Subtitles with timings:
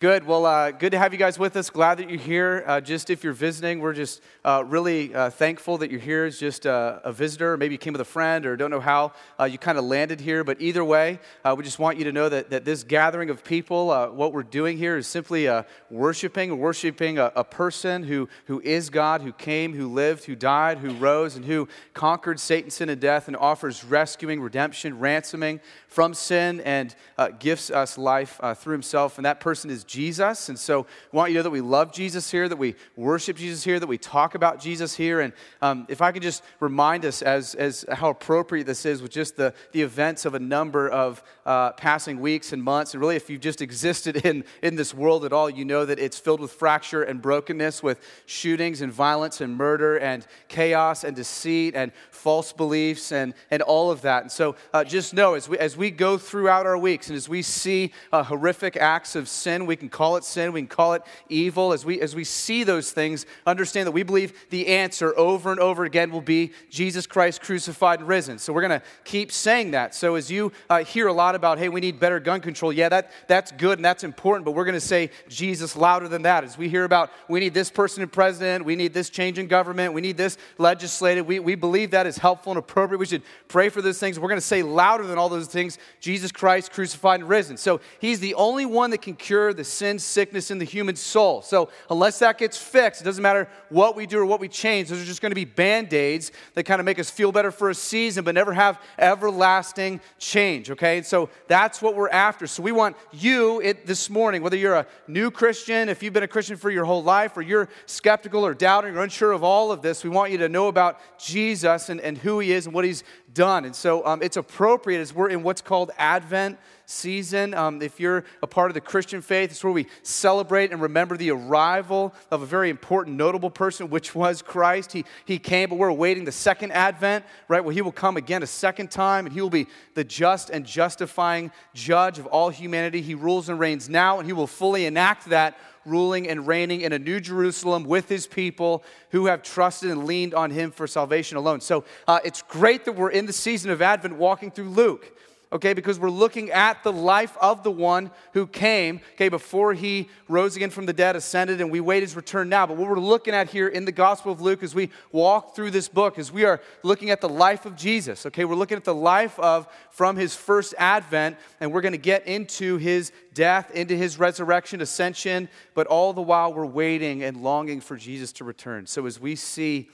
[0.00, 0.24] Good.
[0.24, 1.68] Well, uh, good to have you guys with us.
[1.68, 2.64] Glad that you're here.
[2.66, 6.38] Uh, just if you're visiting, we're just uh, really uh, thankful that you're here as
[6.38, 7.58] just uh, a visitor.
[7.58, 10.18] Maybe you came with a friend or don't know how uh, you kind of landed
[10.18, 10.42] here.
[10.42, 11.20] But either way,
[11.54, 14.78] we just want you to know that, that this gathering of people, what we're doing
[14.78, 15.50] here is simply
[15.90, 20.78] worshiping, worshiping a, a, person who, who is God, who came, who lived, who died,
[20.78, 26.14] who rose, and who conquered Satan, sin, and death, and offers rescuing, redemption, ransoming from
[26.14, 26.94] sin, and
[27.38, 29.18] gifts us life through himself.
[29.18, 30.48] And that person is Jesus.
[30.48, 33.36] And so we want you to know that we love Jesus here, that we worship
[33.36, 35.20] Jesus here, that we talk about Jesus here.
[35.20, 39.10] And um, if I could just remind us as, as how appropriate this is with
[39.10, 42.94] just the, the events of a number of uh, passing weeks and months.
[42.94, 45.98] And really, if you've just existed in, in this world at all, you know that
[45.98, 51.16] it's filled with fracture and brokenness, with shootings and violence and murder and chaos and
[51.16, 51.90] deceit and
[52.20, 54.22] false beliefs and, and all of that.
[54.22, 57.28] And so uh, just know as we, as we go throughout our weeks and as
[57.30, 60.92] we see uh, horrific acts of sin, we can call it sin, we can call
[60.92, 61.72] it evil.
[61.72, 65.58] As we, as we see those things, understand that we believe the answer over and
[65.58, 68.38] over again will be Jesus Christ crucified and risen.
[68.38, 69.94] So we're going to keep saying that.
[69.94, 72.90] So as you uh, hear a lot about, hey, we need better gun control, yeah,
[72.90, 76.44] that, that's good and that's important, but we're going to say Jesus louder than that.
[76.44, 79.46] As we hear about, we need this person in president, we need this change in
[79.46, 82.98] government, we need this legislated, we, we believe that is helpful and appropriate.
[82.98, 84.20] We should pray for those things.
[84.20, 87.56] We're going to say louder than all those things Jesus Christ crucified and risen.
[87.56, 91.42] So he's the only one that can cure the sin, sickness in the human soul.
[91.42, 94.88] So unless that gets fixed, it doesn't matter what we do or what we change.
[94.88, 97.50] Those are just going to be band aids that kind of make us feel better
[97.50, 100.70] for a season, but never have everlasting change.
[100.70, 102.46] Okay, and so that's what we're after.
[102.46, 106.22] So we want you it, this morning, whether you're a new Christian, if you've been
[106.22, 109.72] a Christian for your whole life, or you're skeptical or doubting or unsure of all
[109.72, 112.74] of this, we want you to know about Jesus and, and who he is and
[112.74, 113.64] what he's done.
[113.64, 117.54] And so um, it's appropriate as we're in what's called Advent season.
[117.54, 121.16] Um, if you're a part of the Christian faith, it's where we celebrate and remember
[121.16, 124.92] the arrival of a very important, notable person, which was Christ.
[124.92, 127.64] He, he came, but we're awaiting the second Advent, right?
[127.64, 130.66] Where he will come again a second time, and he will be the just and
[130.66, 133.00] justifying judge of all humanity.
[133.00, 136.92] He rules and reigns now, and he will fully enact that ruling and reigning in
[136.92, 141.36] a new Jerusalem with his people who have trusted and leaned on him for salvation
[141.36, 141.60] alone.
[141.60, 145.12] So uh, it's great that we're in the season of Advent walking through Luke
[145.52, 150.08] okay, because we're looking at the life of the one who came, okay, before he
[150.28, 152.66] rose again from the dead, ascended, and we wait his return now.
[152.66, 155.72] But what we're looking at here in the Gospel of Luke as we walk through
[155.72, 158.44] this book is we are looking at the life of Jesus, okay?
[158.44, 162.26] We're looking at the life of from his first advent, and we're going to get
[162.26, 167.80] into his death, into his resurrection, ascension, but all the while we're waiting and longing
[167.80, 168.86] for Jesus to return.
[168.86, 169.88] So as we see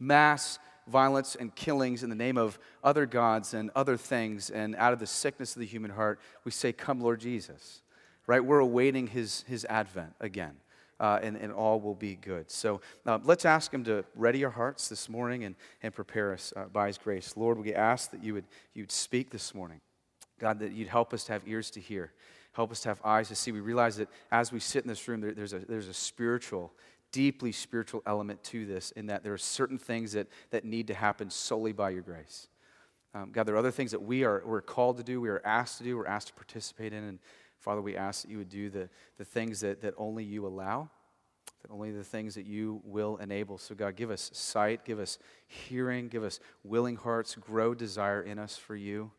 [0.00, 4.92] mass violence and killings in the name of other gods and other things, and out
[4.92, 7.82] of the sickness of the human heart, we say, Come, Lord Jesus.
[8.26, 8.44] Right?
[8.44, 10.54] We're awaiting his, his advent again.
[11.00, 12.48] Uh, and, and all will be good.
[12.48, 16.52] So uh, let's ask Him to ready our hearts this morning and, and prepare us
[16.54, 17.36] uh, by His grace.
[17.36, 19.80] Lord, we ask that you would you'd speak this morning.
[20.38, 22.12] God, that you'd help us to have ears to hear,
[22.52, 23.50] help us to have eyes to see.
[23.50, 26.72] We realize that as we sit in this room, there, there's, a, there's a spiritual
[27.12, 30.94] deeply spiritual element to this in that there are certain things that, that need to
[30.94, 32.48] happen solely by your grace.
[33.14, 35.42] Um, God, there are other things that we are we're called to do, we are
[35.44, 37.04] asked to do, we're asked to participate in.
[37.04, 37.18] And
[37.58, 40.88] Father, we ask that you would do the, the things that, that only you allow,
[41.62, 43.58] that only the things that you will enable.
[43.58, 48.38] So, God, give us sight, give us hearing, give us willing hearts, grow desire in
[48.38, 49.12] us for you.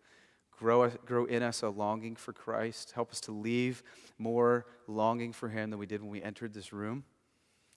[0.58, 2.92] Grow, grow in us a longing for Christ.
[2.96, 3.84] Help us to leave
[4.18, 7.04] more longing for Him than we did when we entered this room.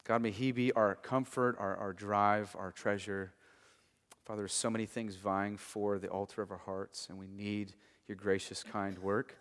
[0.07, 3.33] God, may He be our comfort, our, our drive, our treasure.
[4.25, 7.75] Father, there's so many things vying for the altar of our hearts, and we need
[8.07, 9.37] your gracious, kind work.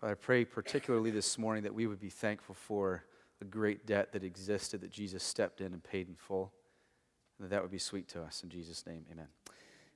[0.00, 3.04] Father, I pray particularly this morning that we would be thankful for
[3.40, 6.52] the great debt that existed that Jesus stepped in and paid in full,
[7.38, 8.42] and that that would be sweet to us.
[8.42, 9.28] In Jesus' name, amen.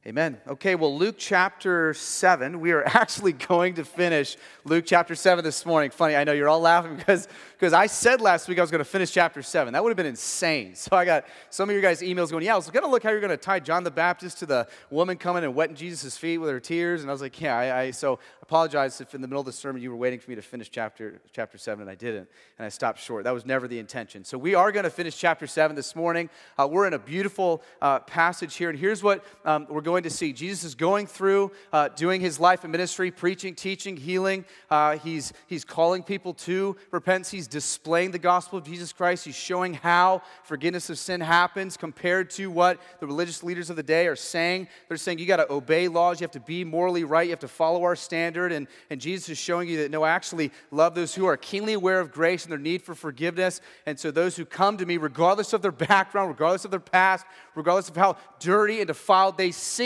[0.07, 0.39] Amen.
[0.47, 5.67] Okay, well, Luke chapter 7, we are actually going to finish Luke chapter 7 this
[5.67, 5.91] morning.
[5.91, 7.27] Funny, I know you're all laughing because,
[7.59, 9.73] because I said last week I was going to finish chapter 7.
[9.73, 10.77] That would have been insane.
[10.77, 13.03] So I got some of you guys' emails going, Yeah, I was going to look
[13.03, 16.17] how you're going to tie John the Baptist to the woman coming and wetting Jesus'
[16.17, 17.01] feet with her tears.
[17.03, 19.53] And I was like, Yeah, I, I so apologize if in the middle of the
[19.53, 22.29] sermon you were waiting for me to finish chapter, chapter 7 and I didn't.
[22.59, 23.25] And I stopped short.
[23.25, 24.25] That was never the intention.
[24.25, 26.31] So we are going to finish chapter 7 this morning.
[26.57, 28.71] Uh, we're in a beautiful uh, passage here.
[28.71, 30.35] And here's what um, we're going to see.
[30.35, 34.45] Jesus is going through, uh, doing his life and ministry, preaching, teaching, healing.
[34.69, 37.31] Uh, he's, he's calling people to repentance.
[37.31, 39.25] He's displaying the gospel of Jesus Christ.
[39.25, 43.83] He's showing how forgiveness of sin happens compared to what the religious leaders of the
[43.83, 44.69] day are saying.
[44.89, 47.41] They're saying you got to obey laws, you have to be morally right, you have
[47.41, 48.53] to follow our standard.
[48.53, 51.99] And, and Jesus is showing you that no, actually, love those who are keenly aware
[51.99, 53.63] of grace and their need for forgiveness.
[53.87, 57.25] And so those who come to me, regardless of their background, regardless of their past,
[57.55, 59.78] regardless of how dirty and defiled they seem,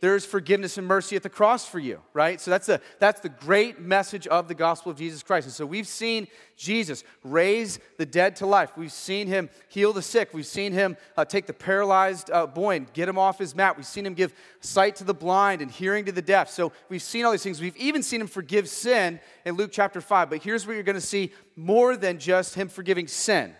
[0.00, 2.40] there's forgiveness and mercy at the cross for you, right?
[2.40, 5.46] So that's the, that's the great message of the gospel of Jesus Christ.
[5.48, 8.76] And so we've seen Jesus raise the dead to life.
[8.76, 10.32] We've seen him heal the sick.
[10.32, 13.76] We've seen him uh, take the paralyzed uh, boy and get him off his mat.
[13.76, 16.48] We've seen him give sight to the blind and hearing to the deaf.
[16.48, 17.60] So we've seen all these things.
[17.60, 20.30] We've even seen him forgive sin in Luke chapter 5.
[20.30, 23.52] But here's where you're going to see more than just him forgiving sin.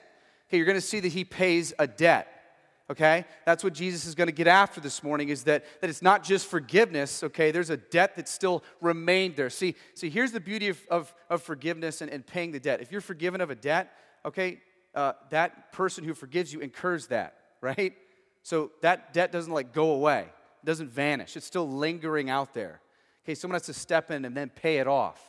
[0.48, 2.37] Okay, you're going to see that he pays a debt
[2.90, 3.24] okay?
[3.44, 6.22] That's what jesus is going to get after this morning is that, that it's not
[6.22, 7.50] just forgiveness okay?
[7.50, 9.50] There's a debt that still remained there.
[9.50, 12.80] See see here's the beauty of, of, of forgiveness and, and paying the debt.
[12.80, 13.92] If you're forgiven of a debt
[14.24, 14.60] okay
[14.94, 17.94] uh, that person who forgives you incurs that right?
[18.42, 20.26] So that debt doesn't like go away.
[20.62, 21.36] It doesn't vanish.
[21.36, 22.80] It's still lingering out there.
[23.24, 25.27] Okay someone has to step in and then pay it off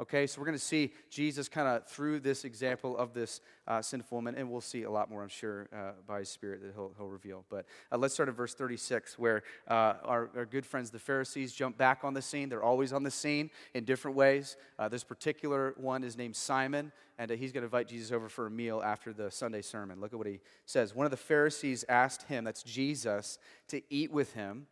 [0.00, 3.82] Okay, so we're going to see Jesus kind of through this example of this uh,
[3.82, 6.72] sinful woman, and we'll see a lot more, I'm sure, uh, by His Spirit that
[6.72, 7.44] He'll, he'll reveal.
[7.50, 11.52] But uh, let's start at verse 36, where uh, our, our, good friends, the Pharisees,
[11.52, 12.48] jump back on the scene.
[12.48, 14.56] They're always on the scene in different ways.
[14.78, 18.30] Uh, this particular one is named Simon, and uh, he's going to invite Jesus over
[18.30, 20.00] for a meal after the Sunday sermon.
[20.00, 20.94] Look at what he says.
[20.94, 23.38] One of the Pharisees asked him, that's Jesus,
[23.68, 24.66] to eat with him,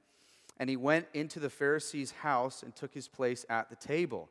[0.59, 4.31] and he went into the Pharisee's house and took his place at the table.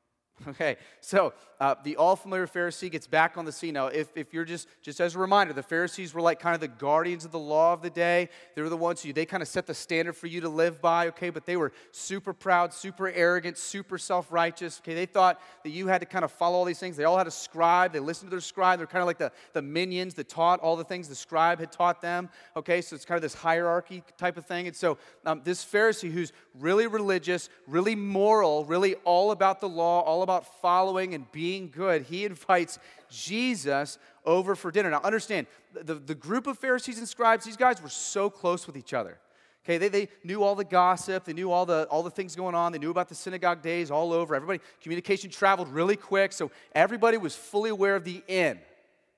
[0.47, 3.75] Okay, so uh, the all familiar Pharisee gets back on the scene.
[3.75, 6.61] Now, if, if you're just, just as a reminder, the Pharisees were like kind of
[6.61, 8.29] the guardians of the law of the day.
[8.55, 10.81] They were the ones who, they kind of set the standard for you to live
[10.81, 14.95] by, okay, but they were super proud, super arrogant, super self righteous, okay.
[14.95, 16.97] They thought that you had to kind of follow all these things.
[16.97, 18.79] They all had a scribe, they listened to their scribe.
[18.79, 21.71] They're kind of like the, the minions that taught all the things the scribe had
[21.71, 24.65] taught them, okay, so it's kind of this hierarchy type of thing.
[24.65, 24.97] And so
[25.27, 30.30] um, this Pharisee who's really religious, really moral, really all about the law, all about
[30.39, 32.79] following and being good, he invites
[33.09, 34.89] Jesus over for dinner.
[34.89, 38.77] Now, understand, the, the group of Pharisees and scribes, these guys were so close with
[38.77, 39.17] each other.
[39.63, 42.55] Okay, they, they knew all the gossip, they knew all the, all the things going
[42.55, 44.33] on, they knew about the synagogue days all over.
[44.33, 48.59] Everybody, communication traveled really quick, so everybody was fully aware of the end.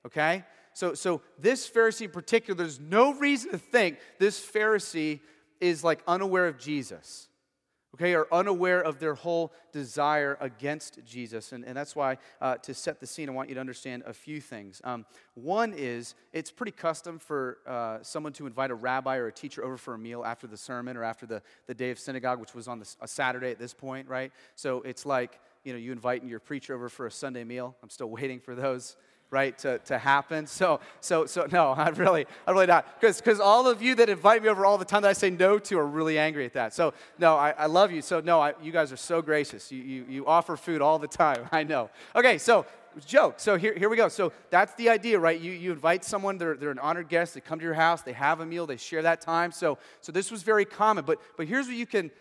[0.04, 0.44] Okay?
[0.74, 5.20] So, so this Pharisee in particular, there's no reason to think this Pharisee
[5.60, 7.28] is like unaware of Jesus
[7.94, 11.52] okay, are unaware of their whole desire against Jesus.
[11.52, 14.12] And, and that's why, uh, to set the scene, I want you to understand a
[14.12, 14.80] few things.
[14.84, 19.32] Um, one is, it's pretty custom for uh, someone to invite a rabbi or a
[19.32, 22.40] teacher over for a meal after the sermon or after the, the day of synagogue,
[22.40, 24.32] which was on the, a Saturday at this point, right?
[24.56, 27.76] So it's like, you know, you inviting your preacher over for a Sunday meal.
[27.82, 28.96] I'm still waiting for those
[29.34, 30.46] right, to, to happen.
[30.46, 33.00] So, so, so no, I really, I really not.
[33.00, 35.58] Because all of you that invite me over all the time that I say no
[35.58, 36.72] to are really angry at that.
[36.72, 38.00] So, no, I, I love you.
[38.00, 39.70] So, no, I, you guys are so gracious.
[39.70, 41.48] You, you, you offer food all the time.
[41.52, 41.90] I know.
[42.14, 42.64] Okay, so
[43.04, 43.34] joke.
[43.38, 44.08] So here, here we go.
[44.08, 45.40] So that's the idea, right?
[45.40, 48.12] You, you invite someone, they're, they're an honored guest, they come to your house, they
[48.12, 49.50] have a meal, they share that time.
[49.50, 51.04] So, so this was very common.
[51.04, 52.12] But, but here's what you can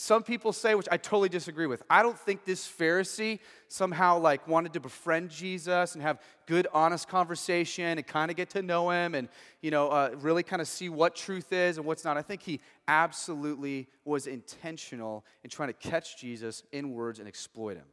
[0.00, 1.82] some people say, which I totally disagree with.
[1.90, 7.08] I don't think this Pharisee somehow like wanted to befriend Jesus and have good, honest
[7.08, 9.28] conversation and kind of get to know him and
[9.60, 12.16] you know uh, really kind of see what truth is and what's not.
[12.16, 17.76] I think he absolutely was intentional in trying to catch Jesus in words and exploit
[17.76, 17.86] him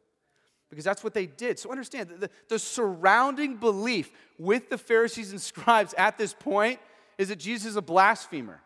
[0.69, 1.57] because that's what they did.
[1.57, 6.79] So understand the, the surrounding belief with the Pharisees and scribes at this point
[7.17, 8.61] is that Jesus is a blasphemer.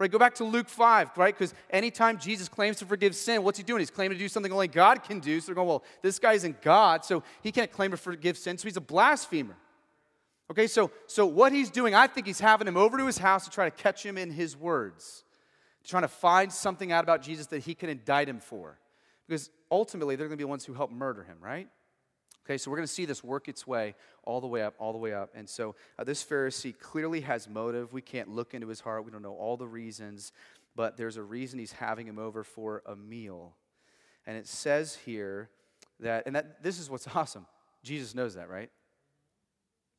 [0.00, 1.32] Right, go back to Luke 5, right?
[1.32, 3.78] Because anytime Jesus claims to forgive sin, what's he doing?
[3.78, 5.38] He's claiming to do something only God can do.
[5.38, 8.58] So they're going, well, this guy isn't God, so he can't claim to forgive sin,
[8.58, 9.56] so he's a blasphemer.
[10.50, 13.44] Okay, so, so what he's doing, I think he's having him over to his house
[13.44, 15.24] to try to catch him in his words,
[15.84, 18.78] trying to find something out about Jesus that he can indict him for.
[19.26, 21.68] Because ultimately, they're going to be the ones who help murder him, right?
[22.44, 24.92] Okay, so we're going to see this work its way all the way up, all
[24.92, 25.30] the way up.
[25.34, 27.92] And so uh, this Pharisee clearly has motive.
[27.92, 30.32] We can't look into his heart, we don't know all the reasons,
[30.76, 33.54] but there's a reason he's having him over for a meal.
[34.26, 35.48] And it says here
[36.00, 37.46] that, and that this is what's awesome.
[37.82, 38.70] Jesus knows that, right?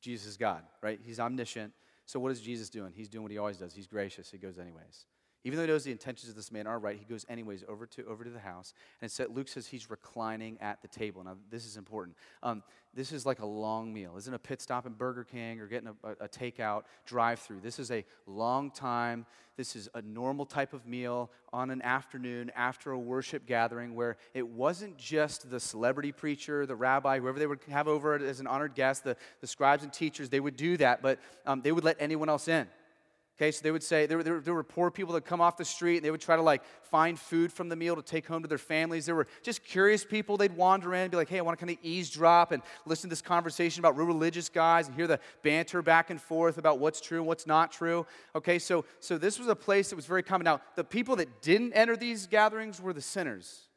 [0.00, 1.00] Jesus is God, right?
[1.02, 1.72] He's omniscient.
[2.04, 2.92] So what is Jesus doing?
[2.94, 3.74] He's doing what he always does.
[3.74, 4.30] He's gracious.
[4.30, 5.06] He goes anyways.
[5.46, 7.86] Even though he knows the intentions of this man are right, he goes anyways over
[7.86, 8.74] to, over to the house.
[9.00, 11.22] And Luke says he's reclining at the table.
[11.22, 12.16] Now, this is important.
[12.42, 14.14] Um, this is like a long meal.
[14.18, 17.60] Isn't a pit stop in Burger King or getting a, a, takeout drive through.
[17.60, 19.24] This is a long time.
[19.56, 24.16] This is a normal type of meal on an afternoon after a worship gathering where
[24.34, 28.48] it wasn't just the celebrity preacher, the rabbi, whoever they would have over as an
[28.48, 31.84] honored guest, the, the scribes and teachers, they would do that, but um, they would
[31.84, 32.66] let anyone else in.
[33.38, 35.64] Okay, so they would say there were, there were poor people that come off the
[35.64, 38.40] street and they would try to like find food from the meal to take home
[38.40, 39.04] to their families.
[39.04, 40.38] There were just curious people.
[40.38, 43.10] They'd wander in and be like, hey, I want to kind of eavesdrop and listen
[43.10, 46.78] to this conversation about real religious guys and hear the banter back and forth about
[46.78, 48.06] what's true and what's not true.
[48.34, 50.46] Okay, so, so this was a place that was very common.
[50.46, 53.68] Now, the people that didn't enter these gatherings were the sinners.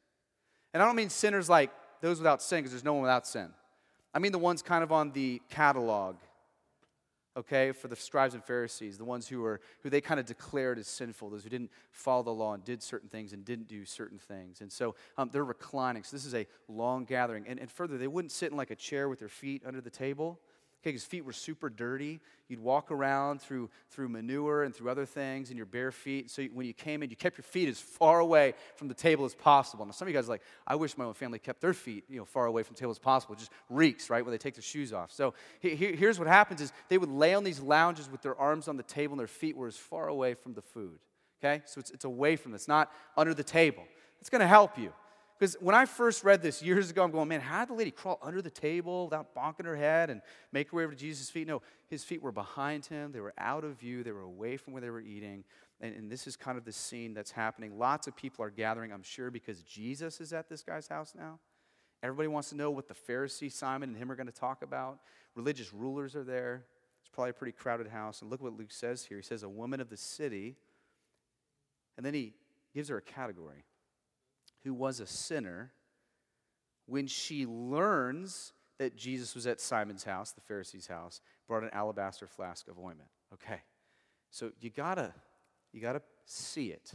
[0.73, 3.49] And I don't mean sinners like those without sin, because there's no one without sin.
[4.13, 6.15] I mean the ones kind of on the catalog
[7.39, 10.77] okay, for the scribes and Pharisees, the ones who were who they kind of declared
[10.77, 13.85] as sinful, those who didn't follow the law and did certain things and didn't do
[13.85, 14.61] certain things.
[14.61, 16.03] And so um, they're reclining.
[16.03, 17.45] So this is a long gathering.
[17.47, 19.89] And, and further, they wouldn't sit in like a chair with their feet under the
[19.89, 20.39] table.
[20.81, 22.21] Okay, his feet were super dirty.
[22.47, 26.31] You'd walk around through, through manure and through other things in your bare feet.
[26.31, 29.25] So when you came in, you kept your feet as far away from the table
[29.25, 29.85] as possible.
[29.85, 32.05] Now, some of you guys are like, I wish my own family kept their feet
[32.07, 33.35] you know, far away from the table as possible.
[33.35, 35.11] It just reeks, right, when they take their shoes off.
[35.11, 38.39] So he, he, here's what happens is they would lay on these lounges with their
[38.39, 40.99] arms on the table and their feet were as far away from the food.
[41.43, 43.83] Okay, so it's, it's away from this, not under the table.
[44.21, 44.93] It's going to help you.
[45.39, 47.91] Because when I first read this years ago, I'm going, man, how did the lady
[47.91, 51.29] crawl under the table without bonking her head and make her way over to Jesus'
[51.29, 51.47] feet?
[51.47, 53.13] No, his feet were behind him.
[53.13, 54.03] They were out of view.
[54.03, 55.45] They were away from where they were eating.
[55.79, 57.79] And, and this is kind of the scene that's happening.
[57.79, 61.39] Lots of people are gathering, I'm sure, because Jesus is at this guy's house now.
[62.03, 64.99] Everybody wants to know what the Pharisee Simon and him are going to talk about.
[65.35, 66.65] Religious rulers are there.
[66.99, 68.21] It's probably a pretty crowded house.
[68.21, 69.17] And look what Luke says here.
[69.17, 70.57] He says, a woman of the city.
[71.95, 72.33] And then he
[72.73, 73.63] gives her a category
[74.63, 75.71] who was a sinner,
[76.85, 82.27] when she learns that Jesus was at Simon's house, the Pharisee's house, brought an alabaster
[82.27, 83.09] flask of ointment.
[83.33, 83.61] Okay.
[84.31, 85.13] So you gotta,
[85.71, 86.91] you gotta see it.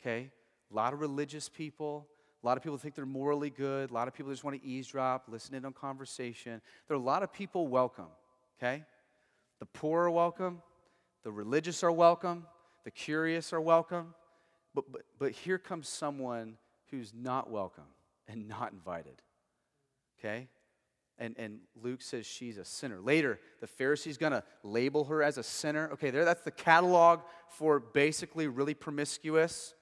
[0.00, 0.30] Okay?
[0.70, 2.06] A lot of religious people,
[2.42, 4.66] a lot of people think they're morally good, a lot of people just want to
[4.66, 6.60] eavesdrop, listen in on conversation.
[6.88, 8.08] There are a lot of people welcome.
[8.58, 8.84] Okay?
[9.60, 10.62] The poor are welcome,
[11.22, 12.46] the religious are welcome,
[12.84, 14.14] the curious are welcome.
[14.74, 16.56] But, but, but here comes someone
[16.90, 17.84] who's not welcome
[18.28, 19.22] and not invited.
[20.18, 20.48] Okay?
[21.18, 22.98] And, and Luke says she's a sinner.
[22.98, 25.90] Later, the Pharisee's going to label her as a sinner.
[25.92, 29.74] Okay, there, that's the catalog for basically really promiscuous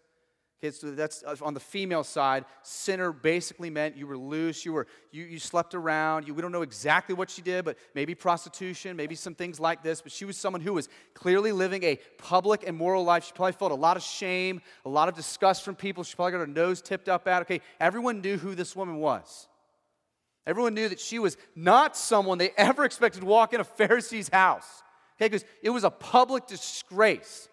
[0.60, 2.44] Okay, so that's uh, on the female side.
[2.62, 6.26] Sinner basically meant you were loose, you, were, you, you slept around.
[6.26, 9.84] You, we don't know exactly what she did, but maybe prostitution, maybe some things like
[9.84, 10.00] this.
[10.00, 13.24] But she was someone who was clearly living a public and moral life.
[13.24, 16.02] She probably felt a lot of shame, a lot of disgust from people.
[16.02, 17.42] She probably got her nose tipped up at.
[17.42, 19.46] Okay, everyone knew who this woman was.
[20.44, 24.28] Everyone knew that she was not someone they ever expected to walk in a Pharisee's
[24.28, 24.82] house.
[25.18, 27.48] Okay, because it was a public disgrace.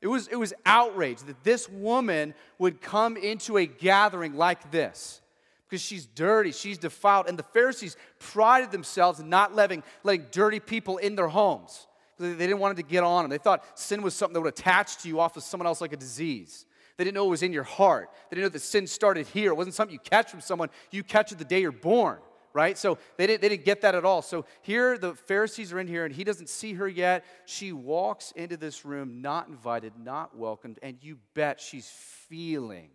[0.00, 5.20] It was, it was outrage that this woman would come into a gathering like this
[5.68, 7.28] because she's dirty, she's defiled.
[7.28, 11.86] And the Pharisees prided themselves in not letting, letting dirty people in their homes.
[12.18, 13.30] They didn't want it to get on them.
[13.30, 15.92] They thought sin was something that would attach to you off of someone else like
[15.92, 16.64] a disease.
[16.96, 18.10] They didn't know it was in your heart.
[18.28, 19.50] They didn't know that sin started here.
[19.50, 22.18] It wasn't something you catch from someone, you catch it the day you're born
[22.52, 22.76] right?
[22.76, 24.22] So they didn't, they didn't get that at all.
[24.22, 27.24] So here the Pharisees are in here and he doesn't see her yet.
[27.46, 31.90] She walks into this room not invited, not welcomed, and you bet she's
[32.28, 32.90] feeling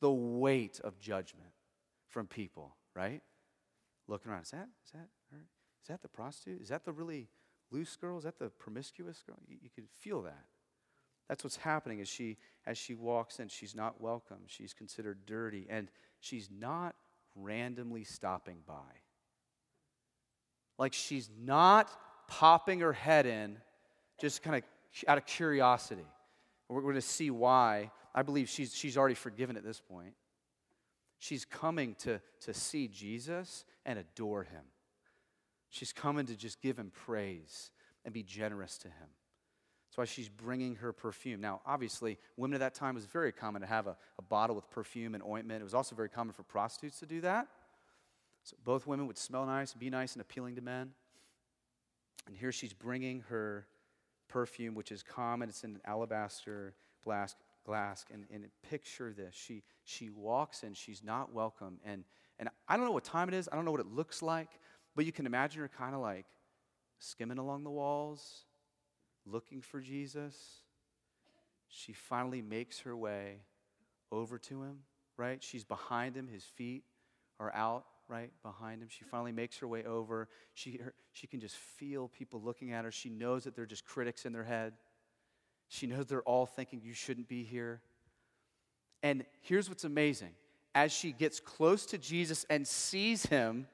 [0.00, 1.50] the weight of judgment
[2.08, 3.22] from people, right?
[4.08, 5.46] Looking around, is that, is that her?
[5.82, 6.60] Is that the prostitute?
[6.60, 7.28] Is that the really
[7.70, 8.18] loose girl?
[8.18, 9.38] Is that the promiscuous girl?
[9.48, 10.44] You, you can feel that.
[11.28, 12.36] That's what's happening as she
[12.66, 13.48] as she walks in.
[13.48, 14.38] She's not welcome.
[14.46, 15.88] She's considered dirty, and
[16.20, 16.94] she's not
[17.34, 18.74] randomly stopping by.
[20.78, 21.90] Like she's not
[22.28, 23.58] popping her head in
[24.20, 24.62] just kind of
[25.08, 26.06] out of curiosity.
[26.68, 27.90] We're going to see why.
[28.14, 30.14] I believe she's, she's already forgiven at this point.
[31.18, 34.64] She's coming to, to see Jesus and adore him.
[35.70, 37.70] She's coming to just give him praise
[38.04, 39.08] and be generous to him.
[39.92, 41.42] That's why she's bringing her perfume.
[41.42, 44.70] Now, obviously, women at that time was very common to have a, a bottle with
[44.70, 45.60] perfume and ointment.
[45.60, 47.46] It was also very common for prostitutes to do that.
[48.42, 50.92] So both women would smell nice, be nice, and appealing to men.
[52.26, 53.66] And here she's bringing her
[54.28, 55.50] perfume, which is common.
[55.50, 56.72] It's in an alabaster
[57.04, 57.36] glass.
[57.66, 59.34] glass and, and picture this.
[59.34, 62.04] She, she walks in, she's not welcome, and,
[62.38, 64.48] And I don't know what time it is, I don't know what it looks like,
[64.96, 66.26] but you can imagine her kind of like
[66.98, 68.46] skimming along the walls,
[69.26, 70.34] looking for Jesus.
[71.68, 73.40] She finally makes her way
[74.10, 74.80] over to him,
[75.16, 75.42] right?
[75.42, 76.84] She's behind him, his feet
[77.40, 78.88] are out right behind him.
[78.90, 80.28] She finally makes her way over.
[80.54, 82.92] She, her, she can just feel people looking at her.
[82.92, 84.74] She knows that they're just critics in their head.
[85.68, 87.80] She knows they're all thinking, You shouldn't be here.
[89.02, 90.30] And here's what's amazing
[90.74, 93.66] as she gets close to Jesus and sees him,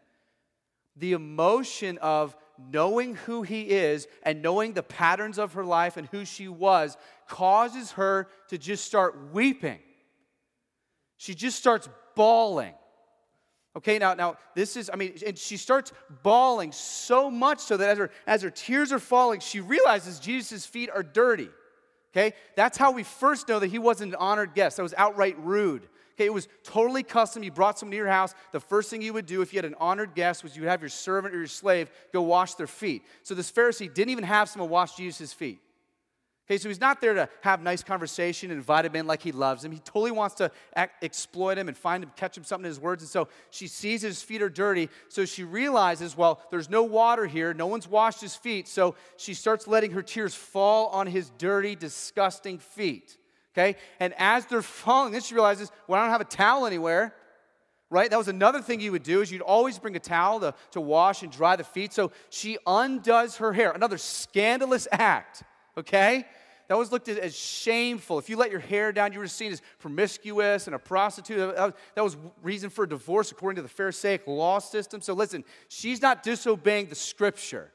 [0.97, 2.37] the emotion of
[2.73, 6.97] knowing who he is and knowing the patterns of her life and who she was
[7.29, 9.79] causes her to just start weeping.
[11.17, 12.75] She just starts bawling.
[13.77, 17.91] Okay, now, now this is, I mean, and she starts bawling so much so that
[17.91, 21.49] as her, as her tears are falling, she realizes Jesus' feet are dirty.
[22.13, 22.35] Okay?
[22.57, 24.79] That's how we first know that he wasn't an honored guest.
[24.79, 25.89] That was outright rude.
[26.19, 27.45] Okay, it was totally custom.
[27.45, 28.35] You brought someone to your house.
[28.51, 30.69] The first thing you would do if you had an honored guest was you would
[30.69, 33.05] have your servant or your slave go wash their feet.
[33.23, 35.61] So this Pharisee didn't even have someone wash Jesus' feet.
[36.49, 39.31] Okay, so he's not there to have nice conversation and invite him in like he
[39.31, 39.71] loves him.
[39.71, 42.81] He totally wants to act, exploit him and find him, catch him something in his
[42.81, 43.03] words.
[43.03, 44.89] And so she sees his feet are dirty.
[45.11, 47.55] So she realizes, well, there's no water here.
[47.55, 48.67] No one's washed his feet.
[48.67, 53.18] So she starts letting her tears fall on his dirty, disgusting feet.
[53.59, 57.13] Okay, and as they're falling, then she realizes, well, I don't have a towel anywhere
[57.91, 58.11] right?
[58.11, 60.81] That was another thing you would do is you'd always bring a towel to, to
[60.81, 61.93] wash and dry the feet.
[61.93, 65.43] So she undoes her hair, another scandalous act,
[65.77, 66.27] okay?
[66.69, 68.19] That was looked at as shameful.
[68.19, 71.57] If you let your hair down, you were seen as promiscuous and a prostitute.
[71.57, 75.01] That was reason for divorce according to the Pharisaic law system.
[75.01, 77.73] So listen, she's not disobeying the scripture.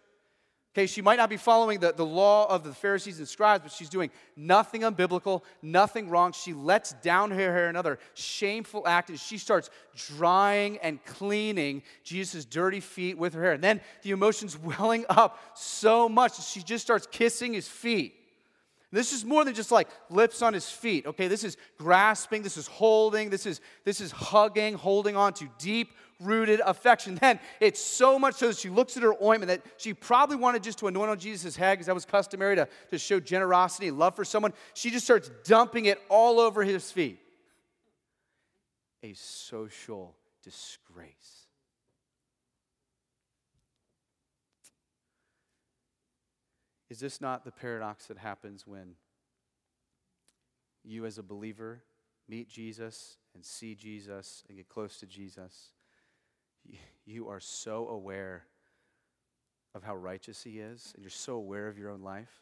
[0.73, 3.71] Okay, she might not be following the, the law of the Pharisees and scribes, but
[3.71, 6.31] she's doing nothing unbiblical, nothing wrong.
[6.31, 12.43] She lets down her hair, another shameful act, and she starts drying and cleaning Jesus'
[12.43, 13.51] dirty feet with her hair.
[13.51, 18.15] And then the emotions welling up so much that she just starts kissing his feet.
[18.91, 21.07] This is more than just like lips on his feet.
[21.07, 25.49] Okay, this is grasping, this is holding, this is this is hugging, holding on to
[25.57, 27.15] deep rooted affection.
[27.15, 30.63] Then it's so much so that she looks at her ointment that she probably wanted
[30.63, 33.99] just to anoint on Jesus' head because that was customary to, to show generosity and
[33.99, 34.53] love for someone.
[34.73, 37.19] She just starts dumping it all over his feet.
[39.03, 41.43] A social disgrace.
[46.89, 48.95] Is this not the paradox that happens when
[50.83, 51.81] you, as a believer,
[52.29, 55.71] meet Jesus and see Jesus and get close to Jesus?
[57.05, 58.45] You are so aware
[59.75, 62.41] of how righteous He is, and you're so aware of your own life.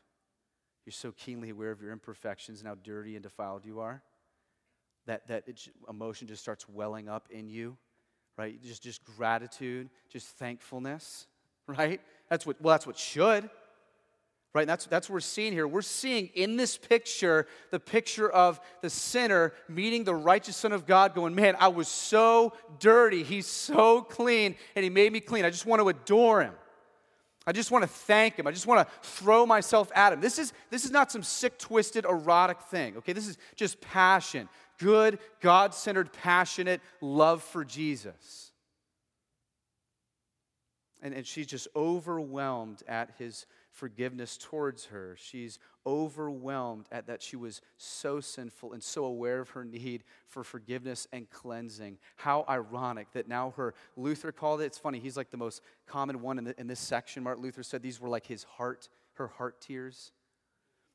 [0.86, 4.02] You're so keenly aware of your imperfections and how dirty and defiled you are
[5.08, 5.44] that, that
[5.90, 7.78] emotion just starts welling up in you,
[8.38, 8.62] right?
[8.62, 11.28] Just, just gratitude, just thankfulness,
[11.68, 12.02] right?
[12.30, 13.50] That's what, well, that's what should.
[14.54, 14.62] Right?
[14.62, 15.66] And that's, that's what we're seeing here.
[15.66, 20.86] We're seeing in this picture the picture of the sinner meeting the righteous Son of
[20.86, 23.24] God, going, Man, I was so dirty.
[23.24, 25.46] He's so clean, and He made me clean.
[25.46, 26.54] I just want to adore Him.
[27.48, 28.46] I just want to thank Him.
[28.46, 30.20] I just want to throw myself at Him.
[30.20, 33.14] This is, this is not some sick, twisted, erotic thing, okay?
[33.14, 34.50] This is just passion
[34.82, 38.51] good, God centered, passionate love for Jesus.
[41.02, 45.16] And, and she's just overwhelmed at His forgiveness towards her.
[45.20, 50.44] She's overwhelmed at that she was so sinful and so aware of her need for
[50.44, 51.98] forgiveness and cleansing.
[52.18, 56.22] How ironic that now her, Luther called it, it's funny, he's like the most common
[56.22, 57.24] one in, the, in this section.
[57.24, 60.12] Martin Luther said these were like his heart, her heart tears.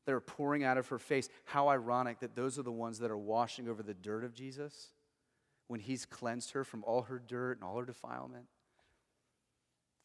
[0.05, 1.29] that were pouring out of her face.
[1.45, 4.93] How ironic that those are the ones that are washing over the dirt of Jesus
[5.67, 8.47] when he's cleansed her from all her dirt and all her defilement.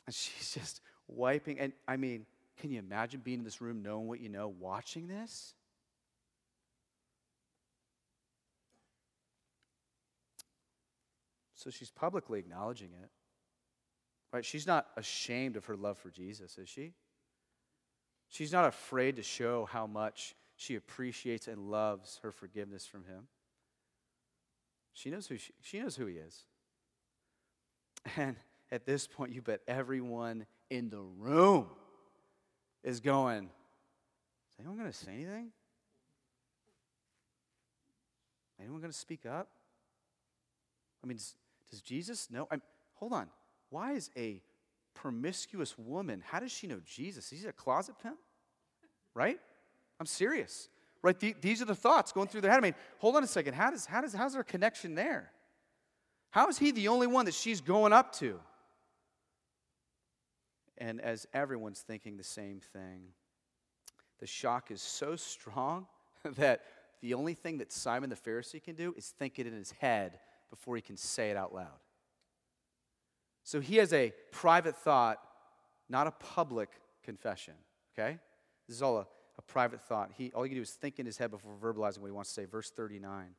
[0.06, 2.26] And she's just wiping, and I mean,
[2.60, 5.54] can you imagine being in this room, knowing what you know, watching this?
[11.56, 13.10] So she's publicly acknowledging it.
[14.34, 14.46] Right?
[14.46, 16.94] She's not ashamed of her love for Jesus, is she?
[18.30, 23.28] She's not afraid to show how much she appreciates and loves her forgiveness from him.
[24.94, 26.46] She knows who she, she knows who he is.
[28.18, 28.36] And
[28.72, 31.68] at this point, you bet everyone in the room
[32.84, 35.52] is going, Is anyone going to say anything?
[38.60, 39.48] Anyone going to speak up?
[41.04, 41.36] I mean, does,
[41.70, 42.48] does Jesus know?
[42.52, 42.62] I'm,
[42.94, 43.28] hold on.
[43.70, 44.42] Why is a
[44.94, 47.32] promiscuous woman, how does she know Jesus?
[47.32, 48.18] Is he a closet pimp?
[49.14, 49.40] Right?
[50.00, 50.70] I'm serious.
[51.02, 51.20] Right?
[51.20, 52.58] The, these are the thoughts going through their head.
[52.58, 53.54] I mean, hold on a second.
[53.54, 55.32] How does, how does, how's there a connection there?
[56.30, 58.40] How is he the only one that she's going up to?
[60.82, 63.04] And as everyone's thinking the same thing,
[64.20, 65.86] the shock is so strong
[66.38, 66.64] that
[67.02, 70.18] the only thing that Simon the Pharisee can do is think it in his head
[70.50, 71.68] before he can say it out loud.
[73.44, 75.20] So he has a private thought,
[75.88, 76.70] not a public
[77.04, 77.54] confession,
[77.94, 78.18] okay?
[78.68, 80.10] This is all a, a private thought.
[80.18, 82.34] He, all you can do is think in his head before verbalizing what he wants
[82.34, 82.46] to say.
[82.46, 83.36] Verse 39.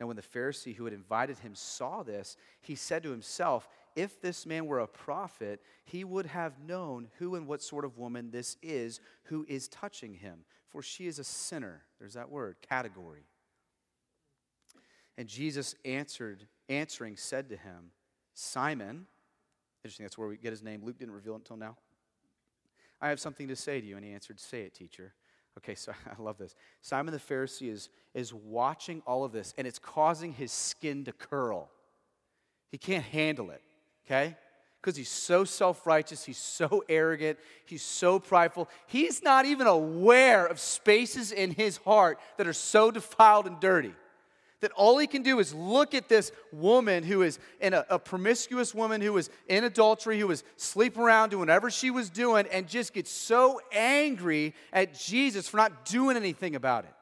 [0.00, 4.20] Now, when the Pharisee who had invited him saw this, he said to himself, If
[4.20, 8.30] this man were a prophet, he would have known who and what sort of woman
[8.30, 11.82] this is who is touching him, for she is a sinner.
[11.98, 13.24] There's that word, category.
[15.18, 17.90] And Jesus answered, answering, said to him,
[18.34, 19.06] Simon,
[19.84, 20.82] interesting, that's where we get his name.
[20.84, 21.76] Luke didn't reveal it until now.
[23.00, 23.96] I have something to say to you.
[23.96, 25.14] And he answered, Say it, teacher.
[25.58, 26.54] Okay, so I love this.
[26.82, 31.12] Simon the Pharisee is, is watching all of this, and it's causing his skin to
[31.12, 31.70] curl.
[32.70, 33.62] He can't handle it,
[34.10, 34.36] okay?
[34.80, 38.68] Because he's so self righteous, he's so arrogant, he's so prideful.
[38.86, 43.92] He's not even aware of spaces in his heart that are so defiled and dirty
[44.60, 47.98] that all he can do is look at this woman who is in a, a,
[47.98, 52.46] promiscuous woman who was in adultery, who was sleeping around doing whatever she was doing,
[52.52, 56.92] and just get so angry at Jesus for not doing anything about it.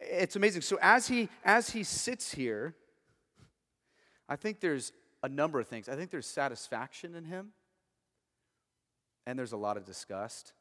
[0.00, 0.62] It's amazing.
[0.62, 2.74] So as he as he sits here,
[4.28, 5.88] I think there's a number of things.
[5.88, 7.50] I think there's satisfaction in him,
[9.26, 10.52] and there's a lot of disgust,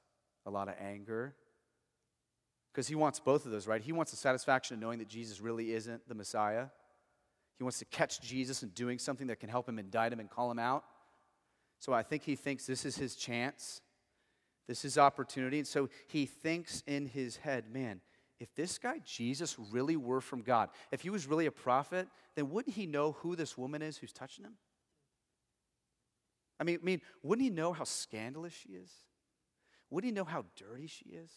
[0.45, 1.35] a lot of anger,
[2.71, 3.81] because he wants both of those, right?
[3.81, 6.67] He wants the satisfaction of knowing that Jesus really isn't the Messiah.
[7.57, 10.29] He wants to catch Jesus and doing something that can help him indict him and
[10.29, 10.83] call him out.
[11.79, 13.81] So I think he thinks this is his chance.
[14.67, 15.59] This is opportunity.
[15.59, 18.01] And so he thinks in his head, man,
[18.43, 22.49] if this guy Jesus really were from God, if he was really a prophet, then
[22.49, 24.55] wouldn't he know who this woman is who's touching him?
[26.59, 28.91] I mean, I mean, wouldn't he know how scandalous she is?
[29.89, 31.31] Wouldn't he know how dirty she is?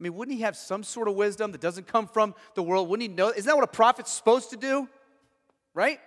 [0.00, 2.88] I mean, wouldn't he have some sort of wisdom that doesn't come from the world?
[2.88, 3.28] Wouldn't he know?
[3.28, 4.88] Isn't that what a prophet's supposed to do?
[5.74, 6.00] Right?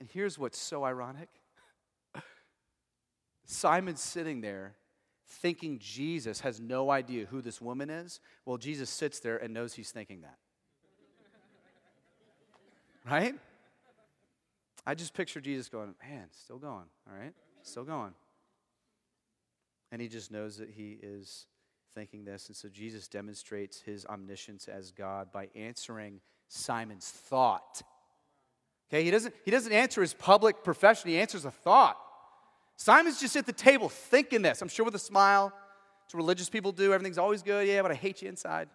[0.00, 1.28] And here's what's so ironic
[3.46, 4.74] Simon's sitting there
[5.30, 8.20] thinking Jesus has no idea who this woman is.
[8.44, 10.38] Well, Jesus sits there and knows he's thinking that.
[13.08, 13.34] right?
[14.86, 17.32] I just picture Jesus going, man, still going, all right?
[17.62, 18.12] Still going.
[19.92, 21.46] And he just knows that he is
[21.94, 22.48] thinking this.
[22.48, 27.82] And so Jesus demonstrates his omniscience as God by answering Simon's thought.
[28.88, 31.96] Okay, he doesn't, he doesn't answer his public profession, he answers a thought.
[32.80, 35.52] Simon's just at the table thinking this, I'm sure with a smile.
[36.06, 36.94] It's religious people do.
[36.94, 37.68] Everything's always good.
[37.68, 38.70] Yeah, but I hate you inside.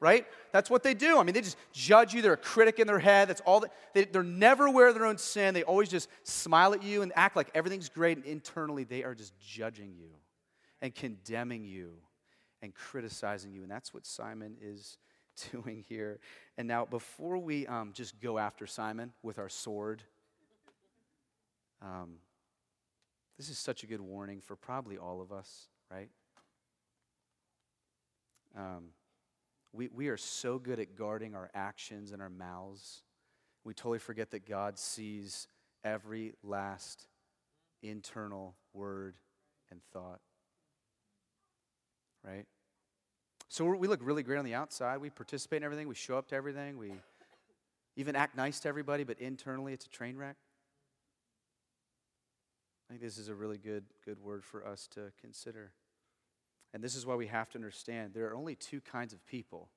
[0.00, 0.26] Right?
[0.50, 1.18] That's what they do.
[1.18, 2.22] I mean, they just judge you.
[2.22, 3.28] They're a critic in their head.
[3.28, 3.60] That's all.
[3.60, 5.52] That, they, they're never aware of their own sin.
[5.52, 8.16] They always just smile at you and act like everything's great.
[8.16, 10.08] And internally, they are just judging you
[10.80, 11.92] and condemning you
[12.62, 13.60] and criticizing you.
[13.60, 14.96] And that's what Simon is
[15.52, 16.18] doing here.
[16.56, 20.02] And now, before we um, just go after Simon with our sword,
[21.82, 22.14] um,
[23.40, 26.10] this is such a good warning for probably all of us, right?
[28.54, 28.88] Um,
[29.72, 33.02] we, we are so good at guarding our actions and our mouths.
[33.64, 35.48] We totally forget that God sees
[35.82, 37.06] every last
[37.82, 39.14] internal word
[39.70, 40.20] and thought
[42.22, 42.44] right?
[43.48, 44.98] So we look really great on the outside.
[44.98, 45.88] We participate in everything.
[45.88, 46.76] We show up to everything.
[46.76, 46.92] We
[47.96, 50.36] even act nice to everybody, but internally it's a train wreck.
[52.90, 55.70] I think this is a really good, good word for us to consider.
[56.74, 59.68] And this is why we have to understand there are only two kinds of people.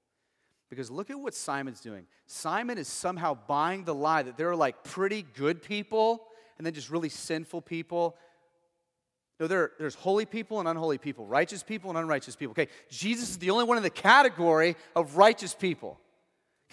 [0.67, 2.07] Because look at what Simon's doing.
[2.25, 6.23] Simon is somehow buying the lie that there are like pretty good people
[6.57, 8.17] and then just really sinful people
[9.39, 12.51] no, there, there's holy people and unholy people, righteous people and unrighteous people.
[12.51, 15.99] Okay, Jesus is the only one in the category of righteous people.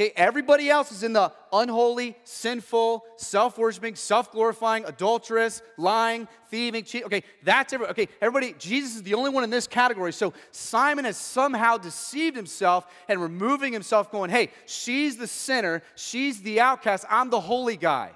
[0.01, 6.85] Okay, everybody else is in the unholy, sinful, self worshiping, self glorifying, adulterous, lying, thieving,
[6.85, 7.05] cheat.
[7.05, 8.09] Okay, that's every, okay.
[8.23, 10.15] Everybody, Jesus is the only one in this category.
[10.15, 16.41] So Simon has somehow deceived himself and removing himself, going, "Hey, she's the sinner, she's
[16.41, 18.13] the outcast, I'm the holy guy."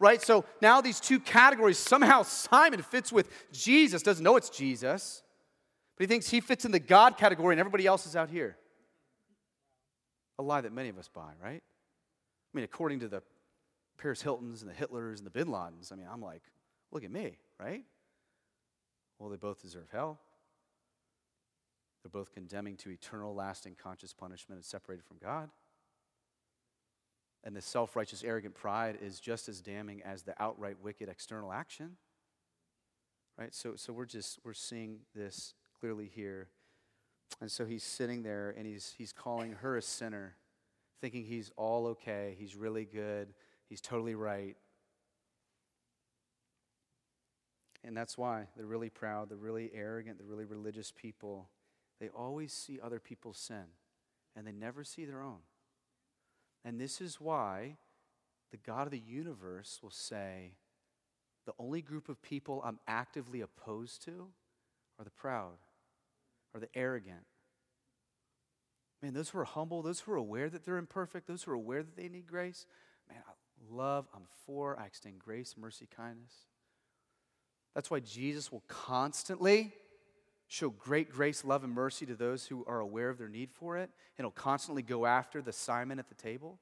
[0.00, 0.22] right?
[0.22, 5.24] So now these two categories, somehow Simon fits with Jesus, doesn't know it's Jesus,
[5.96, 8.56] but he thinks he fits in the God category and everybody else is out here.
[10.38, 11.62] A lie that many of us buy, right?
[11.62, 13.22] I mean, according to the
[13.98, 16.42] Paris Hiltons and the Hitlers and the Bin Ladens, I mean, I'm like,
[16.92, 17.84] look at me, right?
[19.18, 20.20] Well, they both deserve hell.
[22.02, 25.50] They're both condemning to eternal, lasting, conscious punishment and separated from God.
[27.44, 31.52] And the self righteous, arrogant pride is just as damning as the outright wicked external
[31.52, 31.96] action.
[33.36, 33.54] Right?
[33.54, 36.48] So, so we're just, we're seeing this clearly here.
[37.40, 40.34] And so he's sitting there and he's, he's calling her a sinner,
[41.00, 43.28] thinking he's all okay, he's really good,
[43.68, 44.56] he's totally right.
[47.84, 51.48] And that's why they're really proud, they're really arrogant, they're really religious people.
[52.00, 53.64] They always see other people's sin,
[54.36, 55.38] and they never see their own.
[56.64, 57.76] And this is why
[58.50, 60.54] the God of the universe will say,
[61.46, 64.28] the only group of people I'm actively opposed to
[64.98, 65.56] are the proud,
[66.58, 67.24] are the arrogant.
[69.02, 71.54] Man, those who are humble, those who are aware that they're imperfect, those who are
[71.54, 72.66] aware that they need grace,
[73.08, 73.32] man, I
[73.70, 76.32] love, I'm for, I extend grace, mercy, kindness.
[77.74, 79.72] That's why Jesus will constantly
[80.48, 83.76] show great grace, love, and mercy to those who are aware of their need for
[83.76, 86.58] it, and he'll constantly go after the Simon at the table.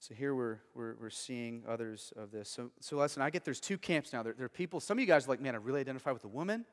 [0.00, 2.48] So here we're, we're, we're seeing others of this.
[2.48, 4.22] So, so listen, I get there's two camps now.
[4.22, 6.22] There, there are people, some of you guys are like, man, I really identify with
[6.22, 6.64] the woman.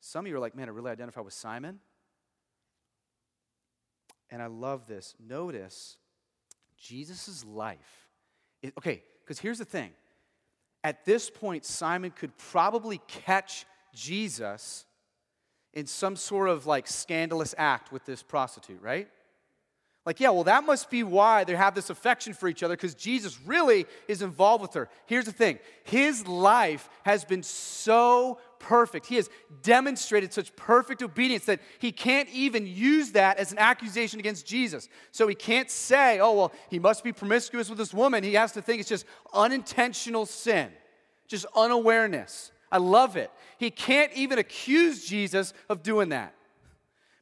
[0.00, 1.78] Some of you are like, man, I really identify with Simon.
[4.30, 5.14] And I love this.
[5.24, 5.96] Notice
[6.76, 8.08] Jesus' life.
[8.78, 9.90] Okay, because here's the thing.
[10.82, 14.86] At this point, Simon could probably catch Jesus
[15.74, 19.08] in some sort of like scandalous act with this prostitute, right?
[20.06, 22.94] Like, yeah, well, that must be why they have this affection for each other because
[22.94, 24.88] Jesus really is involved with her.
[25.06, 29.06] Here's the thing his life has been so perfect.
[29.06, 29.28] He has
[29.62, 34.88] demonstrated such perfect obedience that he can't even use that as an accusation against Jesus.
[35.10, 38.22] So he can't say, oh, well, he must be promiscuous with this woman.
[38.22, 40.70] He has to think it's just unintentional sin,
[41.26, 42.52] just unawareness.
[42.70, 43.32] I love it.
[43.58, 46.34] He can't even accuse Jesus of doing that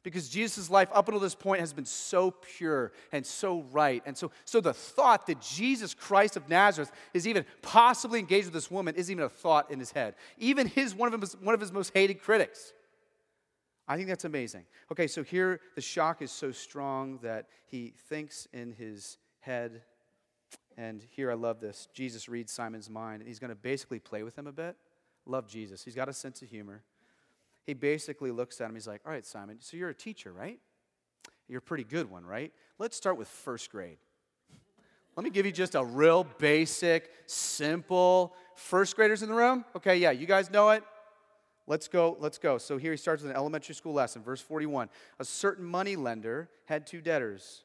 [0.03, 4.01] because Jesus' life up until this point has been so pure and so right.
[4.05, 8.53] And so, so the thought that Jesus Christ of Nazareth is even possibly engaged with
[8.53, 10.15] this woman isn't even a thought in his head.
[10.37, 12.73] Even his, one, of his, one of his most hated critics.
[13.87, 14.65] I think that's amazing.
[14.91, 19.81] Okay, so here the shock is so strong that he thinks in his head.
[20.77, 21.89] And here I love this.
[21.93, 24.77] Jesus reads Simon's mind, and he's going to basically play with him a bit.
[25.25, 25.83] Love Jesus.
[25.83, 26.83] He's got a sense of humor
[27.69, 28.75] he basically looks at him.
[28.75, 30.59] He's like, All right, Simon, so you're a teacher, right?
[31.47, 32.51] You're a pretty good one, right?
[32.79, 33.97] Let's start with first grade.
[35.15, 39.65] Let me give you just a real basic, simple first graders in the room.
[39.75, 40.83] Okay, yeah, you guys know it.
[41.67, 42.57] Let's go, let's go.
[42.57, 44.89] So here he starts with an elementary school lesson, verse 41.
[45.19, 47.63] A certain money lender had two debtors,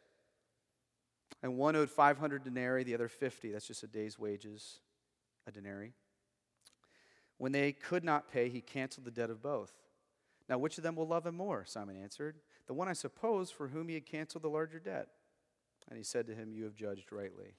[1.43, 3.53] and one owed 500 denarii, the other 50.
[3.53, 4.81] That's just a day's wages,
[5.47, 5.93] a denarii.
[7.39, 9.73] When they could not pay, he canceled the debt of both.
[10.49, 11.65] Now, which of them will love him more?
[11.65, 12.37] Simon answered.
[12.67, 15.09] The one, I suppose, for whom he had canceled the larger debt.
[15.89, 17.55] And he said to him, You have judged rightly.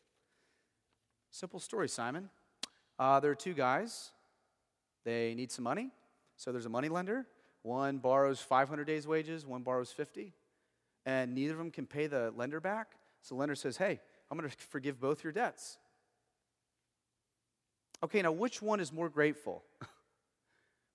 [1.32, 2.30] Simple story, Simon.
[2.98, 4.12] Uh, there are two guys.
[5.04, 5.91] They need some money.
[6.38, 7.28] So there's a money lender.
[7.62, 10.34] One borrows 500 days' wages, one borrows 50.
[11.06, 12.93] And neither of them can pay the lender back.
[13.21, 15.78] So the lender says, Hey, I'm going to forgive both your debts.
[18.04, 19.63] Okay, now which one is more grateful?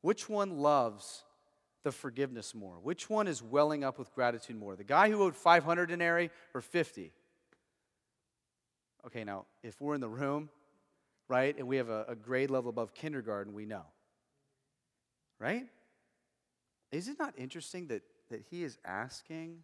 [0.00, 1.24] which one loves
[1.82, 2.78] the forgiveness more?
[2.80, 4.76] Which one is welling up with gratitude more?
[4.76, 7.12] The guy who owed 500 denarii or 50?
[9.06, 10.50] Okay, now, if we're in the room,
[11.28, 13.84] right, and we have a, a grade level above kindergarten, we know.
[15.38, 15.66] Right?
[16.92, 19.62] Is it not interesting that, that he is asking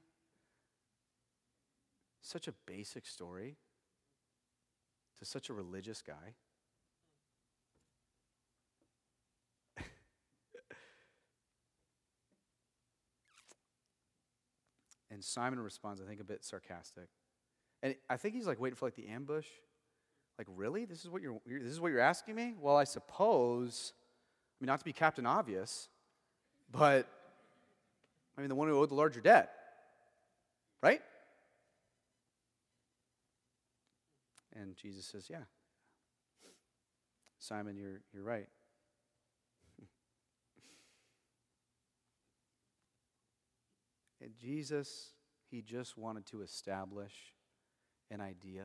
[2.23, 3.57] such a basic story
[5.19, 6.35] to such a religious guy?
[15.17, 17.09] And Simon responds, I think, a bit sarcastic.
[17.83, 19.47] And I think he's like waiting for like the ambush.
[20.37, 20.85] Like, really?
[20.85, 22.53] This is what you're, this is what you're asking me?
[22.61, 25.89] Well, I suppose, I mean, not to be Captain Obvious,
[26.71, 27.09] but
[28.37, 29.53] I mean, the one who owed the larger debt,
[30.83, 31.01] right?
[34.55, 35.45] And Jesus says, Yeah.
[37.39, 38.49] Simon, you're, you're right.
[44.27, 45.13] And Jesus,
[45.49, 47.15] he just wanted to establish
[48.11, 48.65] an idea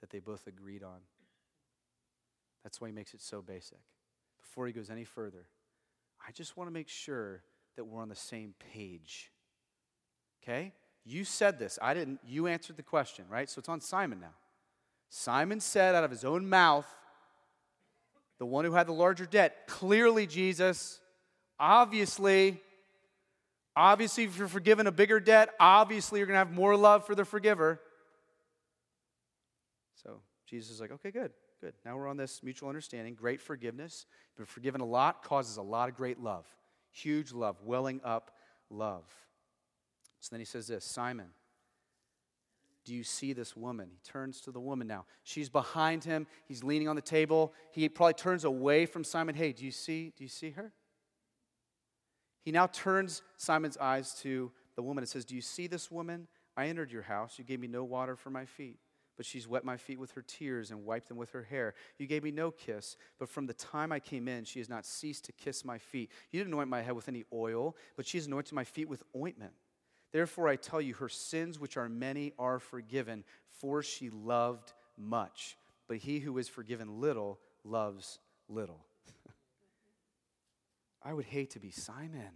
[0.00, 1.00] that they both agreed on.
[2.64, 3.78] That's why he makes it so basic.
[4.38, 5.48] Before he goes any further,
[6.26, 7.42] I just want to make sure
[7.76, 9.30] that we're on the same page.
[10.42, 10.72] Okay?
[11.04, 11.78] You said this.
[11.82, 12.20] I didn't.
[12.26, 13.50] You answered the question, right?
[13.50, 14.34] So it's on Simon now.
[15.10, 16.86] Simon said out of his own mouth,
[18.38, 21.00] the one who had the larger debt, clearly Jesus,
[21.60, 22.62] obviously
[23.76, 27.14] Obviously, if you're forgiven a bigger debt, obviously you're going to have more love for
[27.14, 27.78] the forgiver.
[30.02, 31.74] So Jesus is like, okay, good, good.
[31.84, 33.14] Now we're on this mutual understanding.
[33.14, 34.06] Great forgiveness.
[34.36, 36.46] But forgiven a lot causes a lot of great love.
[36.90, 38.30] Huge love, welling up
[38.70, 39.04] love.
[40.20, 41.28] So then he says this Simon,
[42.86, 43.88] do you see this woman?
[43.90, 45.04] He turns to the woman now.
[45.22, 46.26] She's behind him.
[46.46, 47.52] He's leaning on the table.
[47.72, 49.34] He probably turns away from Simon.
[49.34, 50.14] Hey, do you see?
[50.16, 50.72] Do you see her?
[52.46, 56.28] He now turns Simon's eyes to the woman and says, Do you see this woman?
[56.56, 57.40] I entered your house.
[57.40, 58.78] You gave me no water for my feet,
[59.16, 61.74] but she's wet my feet with her tears and wiped them with her hair.
[61.98, 64.86] You gave me no kiss, but from the time I came in, she has not
[64.86, 66.12] ceased to kiss my feet.
[66.30, 69.02] You didn't anoint my head with any oil, but she has anointed my feet with
[69.16, 69.52] ointment.
[70.12, 73.24] Therefore, I tell you, her sins, which are many, are forgiven,
[73.58, 75.56] for she loved much.
[75.88, 78.85] But he who is forgiven little loves little.
[81.06, 82.32] I would hate to be Simon.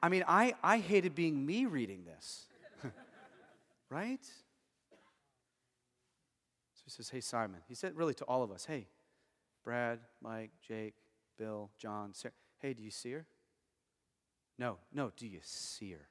[0.00, 2.44] I mean, I, I hated being me reading this.
[3.90, 4.24] right?
[6.74, 7.60] So he says, Hey, Simon.
[7.66, 8.86] He said really to all of us, Hey,
[9.64, 10.94] Brad, Mike, Jake,
[11.36, 12.32] Bill, John, Sarah.
[12.60, 13.26] Hey, do you see her?
[14.56, 16.06] No, no, do you see her?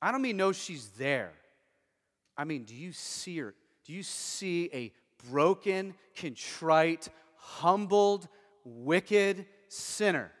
[0.00, 1.32] I don't mean know she's there.
[2.38, 3.54] I mean, do you see her?
[3.84, 4.92] Do you see a
[5.30, 7.08] broken, contrite,
[7.46, 8.28] humbled,
[8.64, 10.32] wicked sinner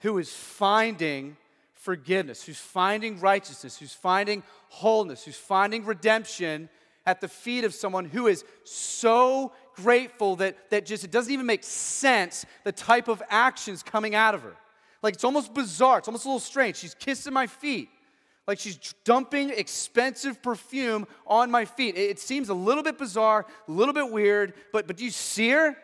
[0.00, 1.36] who is finding
[1.72, 6.68] forgiveness, who's finding righteousness, who's finding wholeness, who's finding redemption
[7.06, 11.46] at the feet of someone who is so grateful that, that just it doesn't even
[11.46, 14.56] make sense the type of actions coming out of her.
[15.02, 16.76] Like it's almost bizarre, it's almost a little strange.
[16.76, 17.88] She's kissing my feet.
[18.46, 21.96] Like she's dumping expensive perfume on my feet.
[21.96, 25.10] It, it seems a little bit bizarre, a little bit weird, but, but do you
[25.10, 25.76] see her?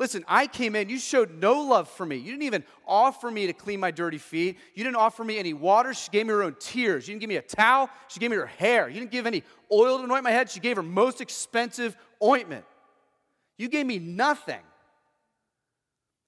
[0.00, 2.16] Listen, I came in, you showed no love for me.
[2.16, 4.56] You didn't even offer me to clean my dirty feet.
[4.74, 5.92] You didn't offer me any water.
[5.92, 7.06] She gave me her own tears.
[7.06, 7.90] You didn't give me a towel.
[8.08, 8.88] She gave me her hair.
[8.88, 10.48] You didn't give any oil to anoint my head.
[10.48, 12.64] She gave her most expensive ointment.
[13.58, 14.60] You gave me nothing.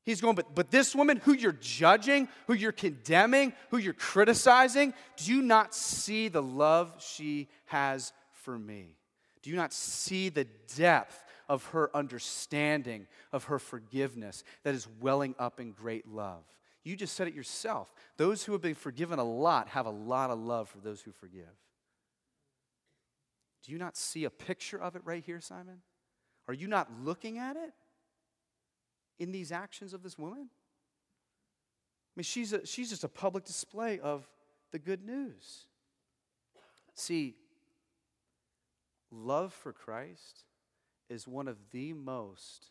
[0.05, 4.95] He's going, but, but this woman who you're judging, who you're condemning, who you're criticizing,
[5.17, 8.97] do you not see the love she has for me?
[9.43, 15.35] Do you not see the depth of her understanding, of her forgiveness that is welling
[15.39, 16.43] up in great love.
[16.83, 17.93] You just said it yourself.
[18.17, 21.13] Those who have been forgiven a lot have a lot of love for those who
[21.13, 21.53] forgive.
[23.65, 25.83] Do you not see a picture of it right here, Simon?
[26.49, 27.73] Are you not looking at it
[29.23, 30.49] in these actions of this woman?
[30.51, 34.29] I mean, she's, a, she's just a public display of
[34.73, 35.67] the good news.
[36.95, 37.37] See,
[39.11, 40.45] love for Christ
[41.09, 42.71] is one of the most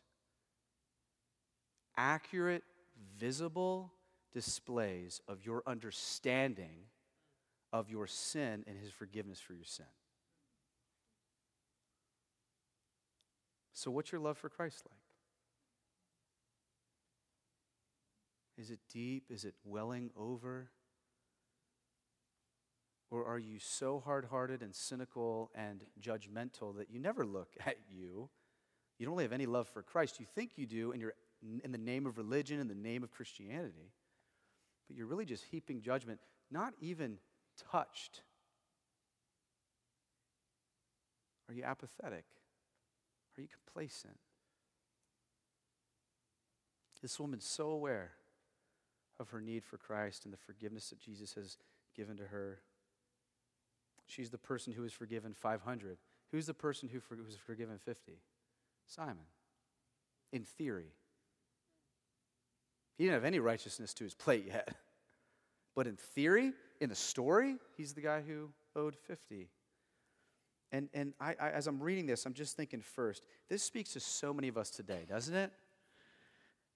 [1.95, 2.63] accurate,
[3.17, 3.93] visible
[4.33, 6.87] displays of your understanding
[7.71, 9.85] of your sin and his forgiveness for your sin.
[13.73, 15.00] So, what's your love for Christ like?
[18.61, 19.23] Is it deep?
[19.31, 20.69] Is it welling over?
[23.09, 27.77] Or are you so hard hearted and cynical and judgmental that you never look at
[27.89, 28.29] you?
[28.99, 30.19] You don't really have any love for Christ.
[30.19, 31.15] You think you do, and you're
[31.63, 33.93] in the name of religion, in the name of Christianity,
[34.87, 36.19] but you're really just heaping judgment,
[36.51, 37.17] not even
[37.71, 38.21] touched.
[41.49, 42.25] Are you apathetic?
[43.35, 44.19] Are you complacent?
[47.01, 48.11] This woman's so aware
[49.21, 51.57] of her need for Christ and the forgiveness that Jesus has
[51.95, 52.59] given to her
[54.11, 55.97] She's the person who was forgiven 500.
[56.31, 58.19] Who's the person who for, was forgiven 50?
[58.85, 59.23] Simon.
[60.33, 60.91] In theory.
[62.97, 64.69] He didn't have any righteousness to his plate yet.
[65.73, 69.47] But in theory, in the story, he's the guy who owed 50.
[70.73, 74.01] And, and I, I, as I'm reading this, I'm just thinking first, this speaks to
[74.01, 75.49] so many of us today, doesn't it?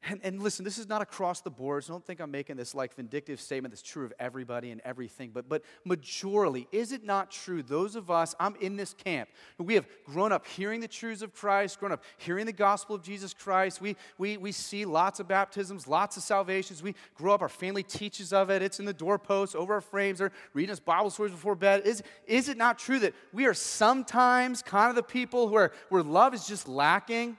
[0.07, 2.75] And, and, listen, this is not across the board, so don't think I'm making this
[2.75, 5.31] like vindictive statement that's true of everybody and everything.
[5.33, 7.63] But, but majorly, is it not true?
[7.63, 11.33] Those of us, I'm in this camp, we have grown up hearing the truths of
[11.33, 13.81] Christ, grown up hearing the gospel of Jesus Christ.
[13.81, 16.83] We, we, we see lots of baptisms, lots of salvations.
[16.83, 18.61] We grow up, our family teaches of it.
[18.61, 21.81] It's in the doorposts, over our frames, or reading us Bible stories before bed.
[21.83, 26.03] Is, is it not true that we are sometimes kind of the people where, where
[26.03, 27.37] love is just lacking?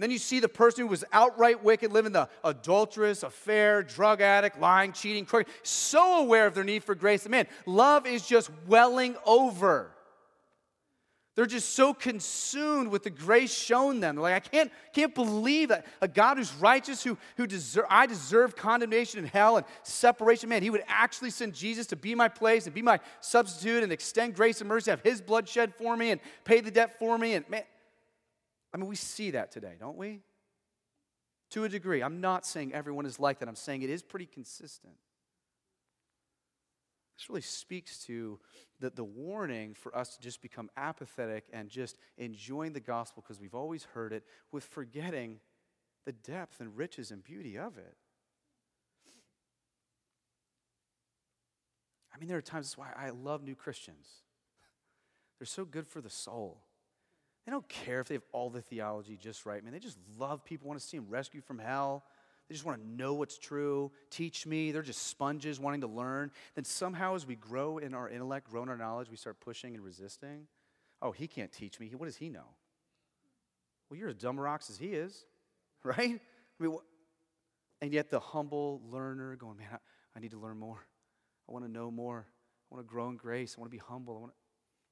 [0.00, 4.22] And then you see the person who was outright wicked, living the adulterous, affair, drug
[4.22, 7.28] addict, lying, cheating, crooked, so aware of their need for grace.
[7.28, 9.90] man, love is just welling over.
[11.36, 14.16] They're just so consumed with the grace shown them.
[14.16, 18.56] Like, I can't, can't believe that a God who's righteous, who, who deserve, I deserve
[18.56, 22.64] condemnation in hell and separation, man, he would actually send Jesus to be my place
[22.64, 26.10] and be my substitute and extend grace and mercy, have his blood shed for me
[26.10, 27.34] and pay the debt for me.
[27.34, 27.64] And man,
[28.72, 30.20] I mean, we see that today, don't we?
[31.50, 32.02] To a degree.
[32.02, 33.48] I'm not saying everyone is like that.
[33.48, 34.94] I'm saying it is pretty consistent.
[37.16, 38.38] This really speaks to
[38.78, 43.40] the, the warning for us to just become apathetic and just enjoying the gospel because
[43.40, 45.40] we've always heard it with forgetting
[46.06, 47.96] the depth and riches and beauty of it.
[52.14, 54.06] I mean, there are times that's why I love new Christians.
[55.38, 56.62] They're so good for the soul.
[57.50, 59.72] They don't care if they have all the theology just right, man.
[59.72, 62.04] They just love people, want to see them rescued from hell.
[62.48, 63.90] They just want to know what's true.
[64.08, 64.70] Teach me.
[64.70, 66.30] They're just sponges wanting to learn.
[66.54, 69.74] Then somehow, as we grow in our intellect, grow in our knowledge, we start pushing
[69.74, 70.46] and resisting.
[71.02, 71.90] Oh, he can't teach me.
[71.96, 72.54] What does he know?
[73.90, 75.24] Well, you're as dumb rocks as he is,
[75.82, 76.20] right?
[76.20, 76.78] I mean,
[77.82, 79.78] and yet the humble learner going, man, I,
[80.16, 80.86] I need to learn more.
[81.48, 82.26] I want to know more.
[82.70, 83.56] I want to grow in grace.
[83.58, 84.18] I want to be humble.
[84.18, 84.36] I want to,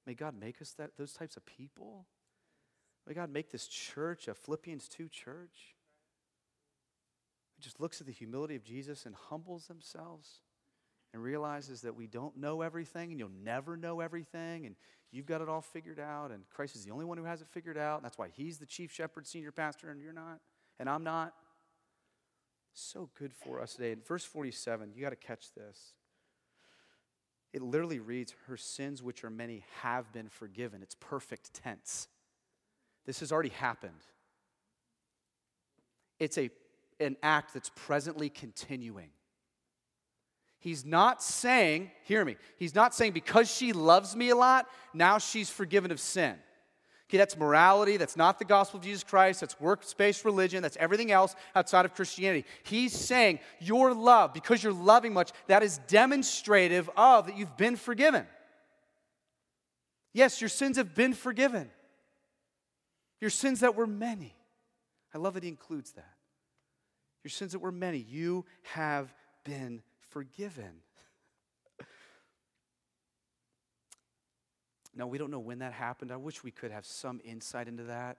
[0.08, 2.06] may God make us that those types of people.
[3.08, 5.74] May God make this church a Philippians 2 church
[7.58, 10.42] It just looks at the humility of Jesus and humbles themselves
[11.14, 14.76] and realizes that we don't know everything and you'll never know everything and
[15.10, 17.48] you've got it all figured out and Christ is the only one who has it
[17.48, 17.96] figured out.
[17.96, 20.40] And that's why he's the chief shepherd, senior pastor, and you're not,
[20.78, 21.32] and I'm not.
[22.74, 23.90] So good for us today.
[23.90, 25.94] In verse 47, you got to catch this.
[27.52, 30.80] It literally reads, Her sins, which are many, have been forgiven.
[30.82, 32.06] It's perfect tense.
[33.08, 34.04] This has already happened.
[36.20, 36.50] It's a
[37.00, 39.08] an act that's presently continuing.
[40.58, 45.16] He's not saying, hear me, he's not saying because she loves me a lot, now
[45.16, 46.34] she's forgiven of sin.
[47.08, 47.96] Okay, that's morality.
[47.96, 49.40] That's not the gospel of Jesus Christ.
[49.40, 50.62] That's works based religion.
[50.62, 52.44] That's everything else outside of Christianity.
[52.64, 57.76] He's saying your love, because you're loving much, that is demonstrative of that you've been
[57.76, 58.26] forgiven.
[60.12, 61.70] Yes, your sins have been forgiven.
[63.20, 64.34] Your sins that were many.
[65.14, 66.14] I love that he includes that.
[67.24, 69.14] Your sins that were many, you have
[69.44, 70.82] been forgiven.
[74.94, 76.12] now, we don't know when that happened.
[76.12, 78.18] I wish we could have some insight into that.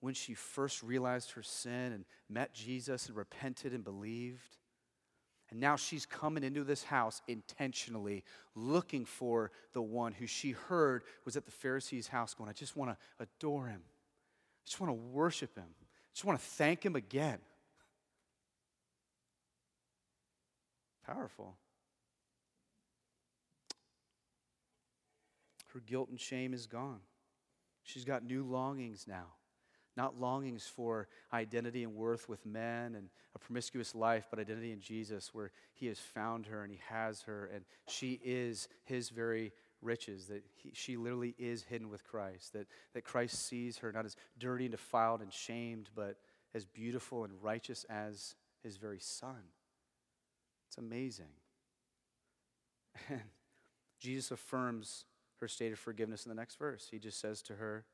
[0.00, 4.58] When she first realized her sin and met Jesus and repented and believed.
[5.50, 11.04] And now she's coming into this house intentionally looking for the one who she heard
[11.24, 13.82] was at the Pharisee's house going, I just want to adore him.
[14.64, 15.64] I just want to worship him.
[15.64, 17.38] I just want to thank him again.
[21.06, 21.54] Powerful.
[25.74, 27.00] Her guilt and shame is gone.
[27.82, 29.26] She's got new longings now.
[29.96, 34.80] Not longings for identity and worth with men and a promiscuous life, but identity in
[34.80, 39.52] Jesus, where He has found her and He has her, and she is His very
[39.84, 44.04] riches, that he, she literally is hidden with Christ, that, that Christ sees her not
[44.04, 46.16] as dirty and defiled and shamed, but
[46.54, 49.42] as beautiful and righteous as His very Son.
[50.68, 51.26] It's amazing.
[53.10, 53.20] And
[54.00, 55.04] Jesus affirms
[55.40, 56.88] her state of forgiveness in the next verse.
[56.90, 57.86] He just says to her,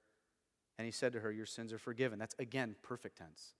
[0.76, 2.18] and he said to her, Your sins are forgiven.
[2.18, 3.54] That's again perfect tense.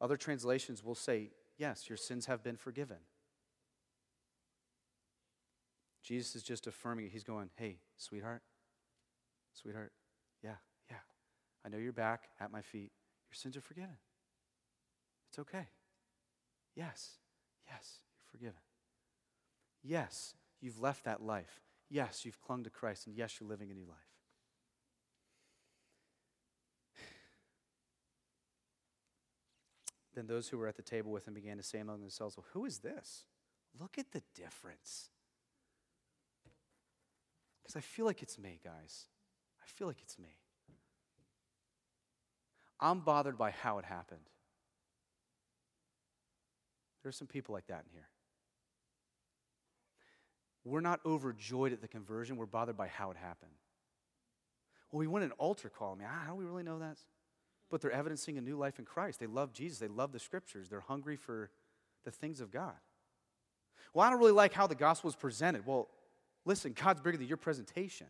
[0.00, 2.98] Other translations will say, Yes, your sins have been forgiven.
[6.02, 7.12] Jesus is just affirming it.
[7.12, 8.42] He's going, Hey, sweetheart,
[9.54, 9.92] sweetheart,
[10.42, 10.56] yeah,
[10.90, 10.96] yeah.
[11.64, 12.92] I know you're back at my feet.
[13.30, 13.96] Your sins are forgiven.
[15.28, 15.68] It's okay.
[16.74, 17.18] Yes,
[17.70, 18.60] yes you're forgiven.
[19.82, 21.60] Yes, you've left that life.
[21.88, 23.06] Yes, you've clung to Christ.
[23.06, 23.98] And yes, you're living a new life.
[30.14, 32.46] Then those who were at the table with him began to say among themselves, Well,
[32.52, 33.24] who is this?
[33.78, 35.10] Look at the difference.
[37.70, 39.06] Because I feel like it's me, guys.
[39.62, 40.34] I feel like it's me.
[42.80, 44.28] I'm bothered by how it happened.
[47.04, 48.08] There's some people like that in here.
[50.64, 53.52] We're not overjoyed at the conversion, we're bothered by how it happened.
[54.90, 55.92] Well, we want an altar call.
[55.92, 56.96] I mean, ah, how do we really know that?
[57.70, 59.20] But they're evidencing a new life in Christ.
[59.20, 61.52] They love Jesus, they love the scriptures, they're hungry for
[62.04, 62.74] the things of God.
[63.94, 65.64] Well, I don't really like how the gospel is presented.
[65.64, 65.88] Well,
[66.44, 68.06] listen, God's bigger than your presentation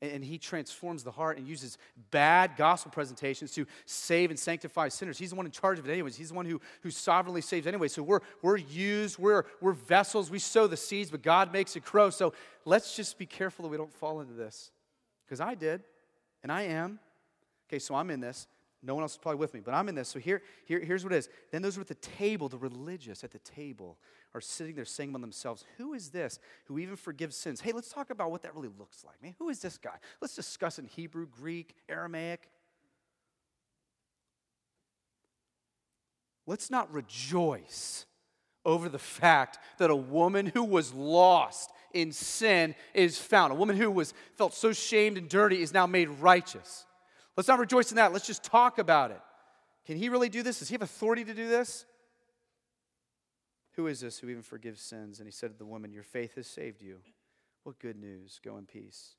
[0.00, 1.76] and he transforms the heart and uses
[2.10, 5.18] bad gospel presentations to save and sanctify sinners.
[5.18, 6.16] He's the one in charge of it, anyways.
[6.16, 7.88] He's the one who, who sovereignly saves anyway.
[7.88, 11.84] So we're, we're used, we're, we're vessels, we sow the seeds, but God makes it
[11.84, 12.10] grow.
[12.10, 12.32] So
[12.64, 14.70] let's just be careful that we don't fall into this.
[15.26, 15.82] Because I did.
[16.42, 17.00] And I am.
[17.68, 18.46] Okay, so I'm in this.
[18.82, 20.08] No one else is probably with me, but I'm in this.
[20.08, 21.28] So here, here, here's what it is.
[21.50, 23.98] Then those are at the table, the religious at the table,
[24.34, 27.60] are sitting there saying among themselves, Who is this who even forgives sins?
[27.60, 29.34] Hey, let's talk about what that really looks like, man.
[29.38, 29.96] Who is this guy?
[30.20, 32.48] Let's discuss in Hebrew, Greek, Aramaic.
[36.46, 38.06] Let's not rejoice
[38.64, 43.52] over the fact that a woman who was lost in sin is found.
[43.52, 46.86] A woman who was felt so shamed and dirty is now made righteous.
[47.38, 48.12] Let's not rejoice in that.
[48.12, 49.20] Let's just talk about it.
[49.86, 50.58] Can he really do this?
[50.58, 51.86] Does he have authority to do this?
[53.76, 55.20] Who is this who even forgives sins?
[55.20, 56.96] And he said to the woman, Your faith has saved you.
[57.62, 58.40] What good news.
[58.44, 59.10] Go in peace.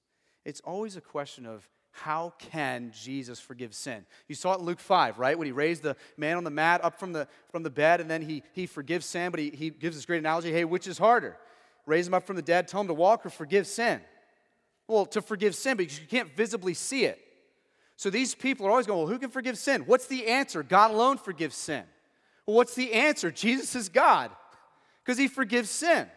[0.44, 4.06] It's always a question of how can Jesus forgive sin?
[4.28, 5.38] You saw it in Luke 5, right?
[5.38, 8.12] When he raised the man on the mat up from the, from the bed and
[8.12, 10.98] then he, he forgives sin, but he, he gives this great analogy hey, which is
[10.98, 11.38] harder?
[11.86, 14.02] Raise him up from the dead, tell him to walk, or forgive sin?
[14.90, 17.28] Well, to forgive sin, because you can't visibly see it.
[18.00, 19.82] So these people are always going, well, who can forgive sin?
[19.82, 20.64] What's the answer?
[20.64, 21.84] God alone forgives sin.
[22.46, 23.30] Well, what's the answer?
[23.30, 24.32] Jesus is God
[25.04, 26.08] because he forgives sin.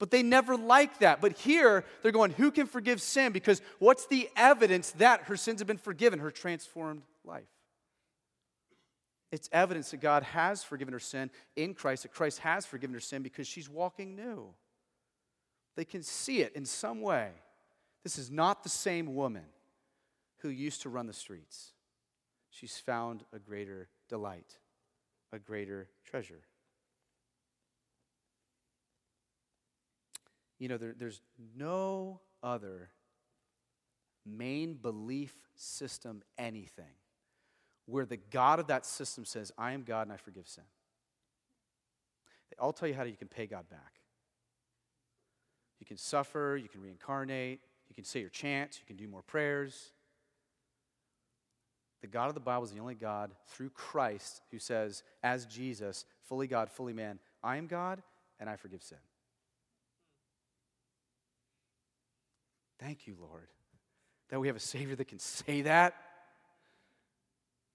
[0.00, 1.20] But they never like that.
[1.20, 3.30] But here, they're going, who can forgive sin?
[3.30, 6.18] Because what's the evidence that her sins have been forgiven?
[6.18, 7.44] Her transformed life.
[9.30, 13.00] It's evidence that God has forgiven her sin in Christ, that Christ has forgiven her
[13.00, 14.48] sin because she's walking new.
[15.76, 17.28] They can see it in some way.
[18.02, 19.44] This is not the same woman
[20.42, 21.72] who used to run the streets.
[22.50, 24.56] She's found a greater delight,
[25.32, 26.42] a greater treasure.
[30.58, 31.20] You know, there, there's
[31.56, 32.90] no other
[34.26, 36.84] main belief system, anything,
[37.86, 40.64] where the God of that system says, I am God and I forgive sin.
[42.60, 44.00] I'll tell you how you can pay God back.
[45.78, 49.22] You can suffer, you can reincarnate, you can say your chants, you can do more
[49.22, 49.92] prayers.
[52.00, 56.06] The God of the Bible is the only God through Christ who says, as Jesus,
[56.24, 58.02] fully God, fully man, I am God
[58.38, 58.98] and I forgive sin.
[62.78, 63.48] Thank you, Lord,
[64.30, 65.94] that we have a Savior that can say that.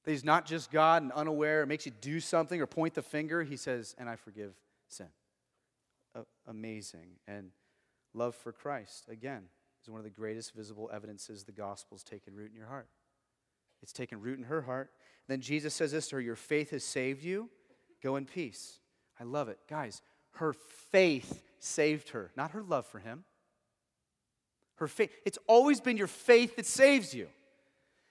[0.03, 3.03] That He's not just God and unaware, it makes you do something or point the
[3.03, 3.43] finger.
[3.43, 4.53] He says, and I forgive
[4.87, 5.07] sin.
[6.47, 7.07] amazing.
[7.27, 7.51] And
[8.13, 9.43] love for Christ, again,
[9.83, 12.87] is one of the greatest visible evidences the gospel's taken root in your heart.
[13.85, 14.89] It's taken root in her heart.
[15.27, 17.51] Then Jesus says this to her Your faith has saved you.
[18.01, 18.79] Go in peace.
[19.19, 19.59] I love it.
[19.69, 20.01] Guys,
[20.37, 20.53] her
[20.91, 23.25] faith saved her, not her love for him.
[24.77, 25.11] Her faith.
[25.23, 27.27] It's always been your faith that saves you.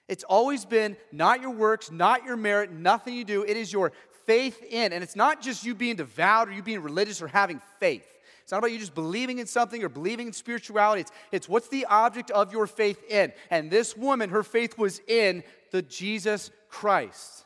[0.07, 3.43] It's always been not your works, not your merit, nothing you do.
[3.43, 3.91] It is your
[4.25, 4.93] faith in.
[4.93, 8.07] And it's not just you being devout or you being religious or having faith.
[8.45, 11.01] It's not about you just believing in something or believing in spirituality.
[11.01, 13.33] It's, it's what's the object of your faith in.
[13.49, 17.43] And this woman, her faith was in the Jesus Christ.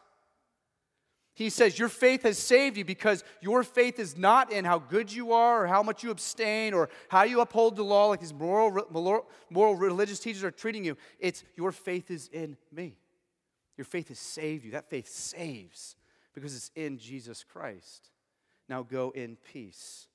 [1.35, 5.09] He says, Your faith has saved you because your faith is not in how good
[5.09, 8.33] you are or how much you abstain or how you uphold the law like these
[8.33, 10.97] moral, moral, moral religious teachers are treating you.
[11.17, 12.97] It's your faith is in me.
[13.77, 14.71] Your faith has saved you.
[14.71, 15.95] That faith saves
[16.33, 18.09] because it's in Jesus Christ.
[18.67, 20.09] Now go in peace.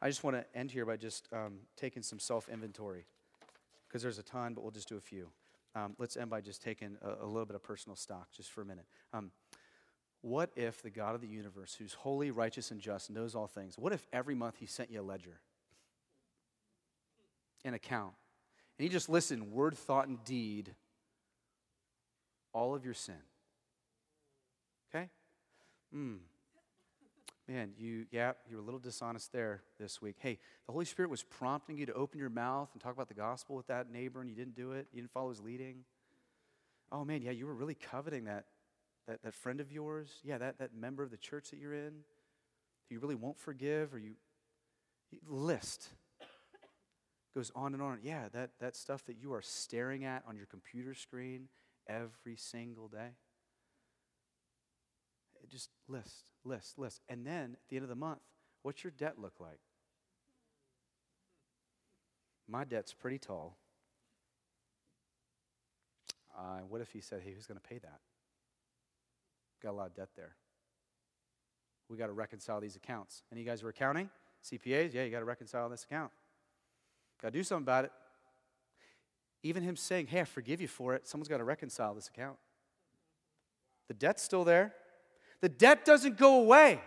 [0.00, 3.06] I just want to end here by just um, taking some self inventory
[3.88, 5.28] because there's a ton, but we'll just do a few.
[5.74, 8.62] Um, let's end by just taking a, a, little bit of personal stock just for
[8.62, 8.86] a minute.
[9.12, 9.30] Um,
[10.22, 13.78] what if the God of the universe, who's holy, righteous, and just, knows all things,
[13.78, 15.40] what if every month he sent you a ledger,
[17.64, 18.14] an account,
[18.78, 20.74] and he just listed in word, thought, and deed
[22.52, 23.14] all of your sin?
[24.94, 25.08] Okay?
[25.92, 26.16] Hmm.
[27.48, 30.16] Man, you, yeah, you were a little dishonest there this week.
[30.18, 33.14] Hey, the Holy Spirit was prompting you to open your mouth and talk about the
[33.14, 34.88] gospel with that neighbor, and you didn't do it.
[34.92, 35.84] You didn't follow his leading.
[36.90, 38.46] Oh, man, yeah, you were really coveting that
[39.06, 41.92] that, that friend of yours, yeah, that, that member of the church that you're in,
[42.90, 44.12] you really won't forgive, or you,
[45.10, 45.90] you list
[47.34, 47.98] goes on and on.
[48.02, 51.48] Yeah, that, that stuff that you are staring at on your computer screen
[51.88, 53.10] every single day.
[55.50, 57.00] Just list, list, list.
[57.08, 58.20] And then at the end of the month,
[58.62, 59.60] what's your debt look like?
[62.48, 63.56] My debt's pretty tall.
[66.36, 68.00] Uh, what if he said, hey, who's going to pay that?
[69.62, 70.36] Got a lot of debt there.
[71.88, 73.22] We got to reconcile these accounts.
[73.32, 74.10] Any you guys are accounting?
[74.44, 74.92] CPAs?
[74.92, 76.12] Yeah, you got to reconcile this account.
[77.22, 77.92] Got to do something about it.
[79.42, 82.36] Even him saying, hey, I forgive you for it, someone's got to reconcile this account.
[83.88, 84.74] The debt's still there.
[85.40, 86.80] The debt doesn't go away.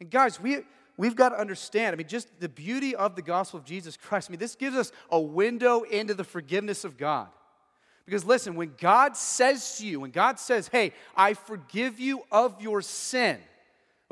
[0.00, 0.60] And guys, we,
[0.96, 1.94] we've got to understand.
[1.94, 4.28] I mean, just the beauty of the gospel of Jesus Christ.
[4.28, 7.28] I mean, this gives us a window into the forgiveness of God.
[8.04, 12.60] Because listen, when God says to you, when God says, hey, I forgive you of
[12.60, 13.38] your sin,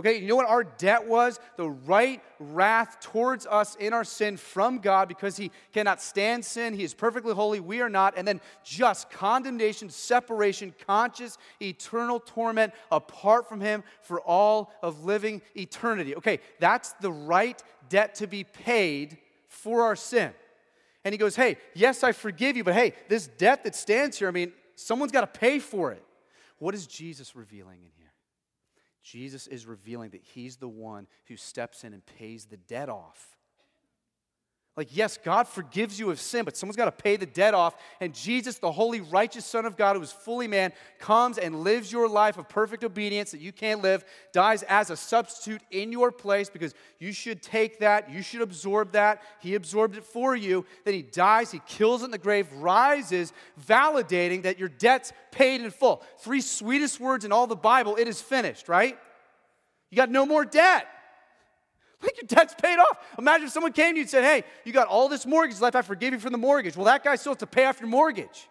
[0.01, 1.39] Okay, you know what our debt was?
[1.59, 6.73] The right wrath towards us in our sin from God because He cannot stand sin.
[6.73, 7.61] He is perfectly holy.
[7.61, 8.15] We are not.
[8.17, 15.43] And then just condemnation, separation, conscious, eternal torment apart from Him for all of living
[15.55, 16.17] eternity.
[16.17, 20.33] Okay, that's the right debt to be paid for our sin.
[21.05, 24.29] And He goes, Hey, yes, I forgive you, but hey, this debt that stands here,
[24.29, 26.03] I mean, someone's got to pay for it.
[26.59, 28.00] What is Jesus revealing in here?
[29.03, 33.37] Jesus is revealing that he's the one who steps in and pays the debt off.
[34.81, 37.77] Like, yes, God forgives you of sin, but someone's got to pay the debt off.
[38.01, 41.93] And Jesus, the holy, righteous Son of God, who is fully man, comes and lives
[41.93, 46.11] your life of perfect obedience that you can't live, dies as a substitute in your
[46.11, 49.21] place because you should take that, you should absorb that.
[49.41, 50.65] He absorbed it for you.
[50.87, 53.35] Then he dies, he kills in the grave, rises,
[53.69, 56.03] validating that your debt's paid in full.
[56.21, 58.97] Three sweetest words in all the Bible it is finished, right?
[59.91, 60.87] You got no more debt.
[62.03, 62.99] Like your debt's paid off.
[63.19, 65.77] Imagine if someone came to you and said, Hey, you got all this mortgage left.
[65.77, 66.77] I forgive you for the mortgage.
[66.77, 68.49] Well, that guy still has to pay off your mortgage.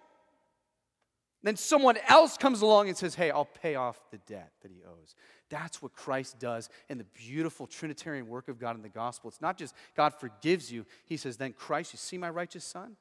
[1.41, 4.81] Then someone else comes along and says, Hey, I'll pay off the debt that he
[4.83, 5.15] owes.
[5.49, 9.29] That's what Christ does in the beautiful Trinitarian work of God in the gospel.
[9.29, 12.97] It's not just God forgives you, He says, Then Christ, you see my righteous son?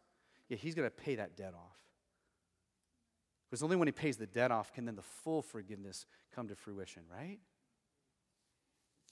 [0.48, 1.76] Yeah, He's going to pay that debt off.
[3.50, 6.54] Because only when He pays the debt off can then the full forgiveness come to
[6.54, 7.38] fruition, right?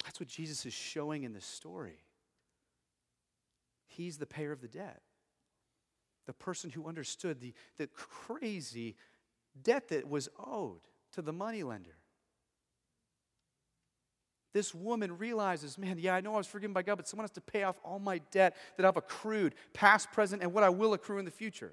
[0.07, 1.99] That's what Jesus is showing in this story.
[3.89, 5.03] He's the payer of the debt.
[6.27, 8.97] The person who understood the, the crazy
[9.61, 10.83] debt that was owed
[11.13, 11.97] to the moneylender.
[14.53, 17.33] This woman realizes, man, yeah, I know I was forgiven by God, but someone has
[17.33, 20.95] to pay off all my debt that I've accrued, past, present, and what I will
[20.95, 21.73] accrue in the future.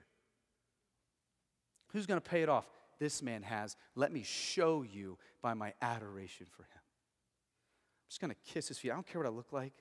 [1.89, 2.65] Who's going to pay it off?
[2.99, 3.75] This man has.
[3.95, 6.82] Let me show you by my adoration for him
[8.10, 8.91] just going to kiss his feet.
[8.91, 9.74] I don't care what I look like.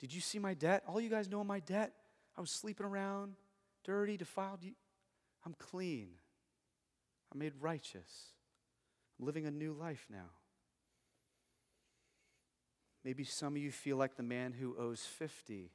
[0.00, 0.82] Did you see my debt?
[0.86, 1.92] All you guys know my debt.
[2.36, 3.34] I was sleeping around,
[3.84, 4.60] dirty, defiled.
[5.46, 6.08] I'm clean.
[7.32, 8.28] I'm made righteous.
[9.18, 10.30] I'm living a new life now.
[13.04, 15.70] Maybe some of you feel like the man who owes 50.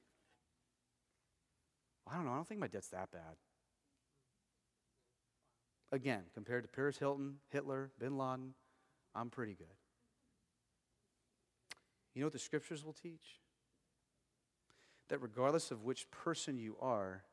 [2.10, 2.32] I don't know.
[2.32, 3.36] I don't think my debt's that bad.
[5.92, 8.54] Again, compared to Paris Hilton, Hitler, bin Laden,
[9.16, 9.68] I'm pretty good.
[12.14, 13.39] You know what the scriptures will teach?
[15.10, 17.24] That regardless of which person you are,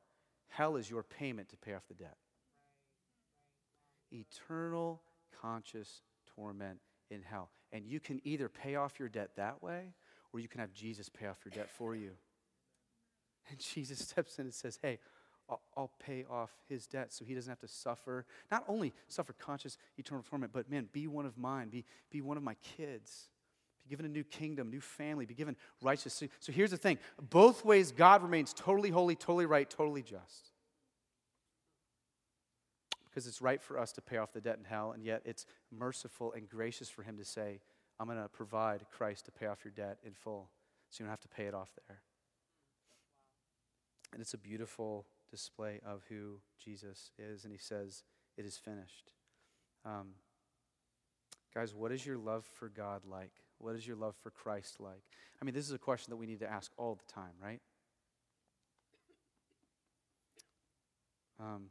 [0.48, 2.16] hell is your payment to pay off the debt.
[4.12, 5.00] Eternal
[5.40, 6.02] conscious
[6.34, 6.78] torment
[7.10, 7.50] in hell.
[7.72, 9.94] And you can either pay off your debt that way,
[10.32, 12.12] or you can have Jesus pay off your debt for you.
[13.50, 14.98] And Jesus steps in and says, Hey,
[15.76, 19.78] I'll, pay off his debt so he doesn't have to suffer, not only suffer conscious
[19.96, 23.28] eternal torment, but man, be one of mine, be, be one of my kids
[23.86, 26.30] be given a new kingdom, new family, be given righteousness.
[26.40, 26.98] So here's the thing
[27.30, 30.50] both ways, God remains totally holy, totally right, totally just.
[33.08, 35.46] Because it's right for us to pay off the debt in hell, and yet it's
[35.72, 37.60] merciful and gracious for Him to say,
[37.98, 40.50] I'm going to provide Christ to pay off your debt in full,
[40.90, 42.00] so you don't have to pay it off there.
[44.12, 48.02] And it's a beautiful display of who Jesus is, and He says,
[48.36, 49.12] It is finished.
[49.84, 50.08] Um,
[51.54, 53.32] guys, what is your love for God like?
[53.58, 55.02] What is your love for Christ like?
[55.40, 57.60] I mean, this is a question that we need to ask all the time, right?
[61.38, 61.66] Um,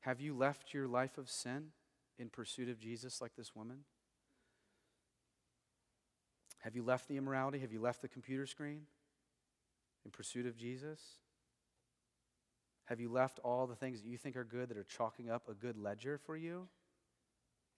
[0.00, 1.68] have you left your life of sin
[2.18, 3.80] in pursuit of Jesus like this woman?
[6.60, 7.58] Have you left the immorality?
[7.58, 8.82] Have you left the computer screen
[10.04, 11.00] in pursuit of Jesus?
[12.86, 15.48] Have you left all the things that you think are good that are chalking up
[15.48, 16.68] a good ledger for you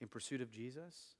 [0.01, 1.15] in pursuit of Jesus?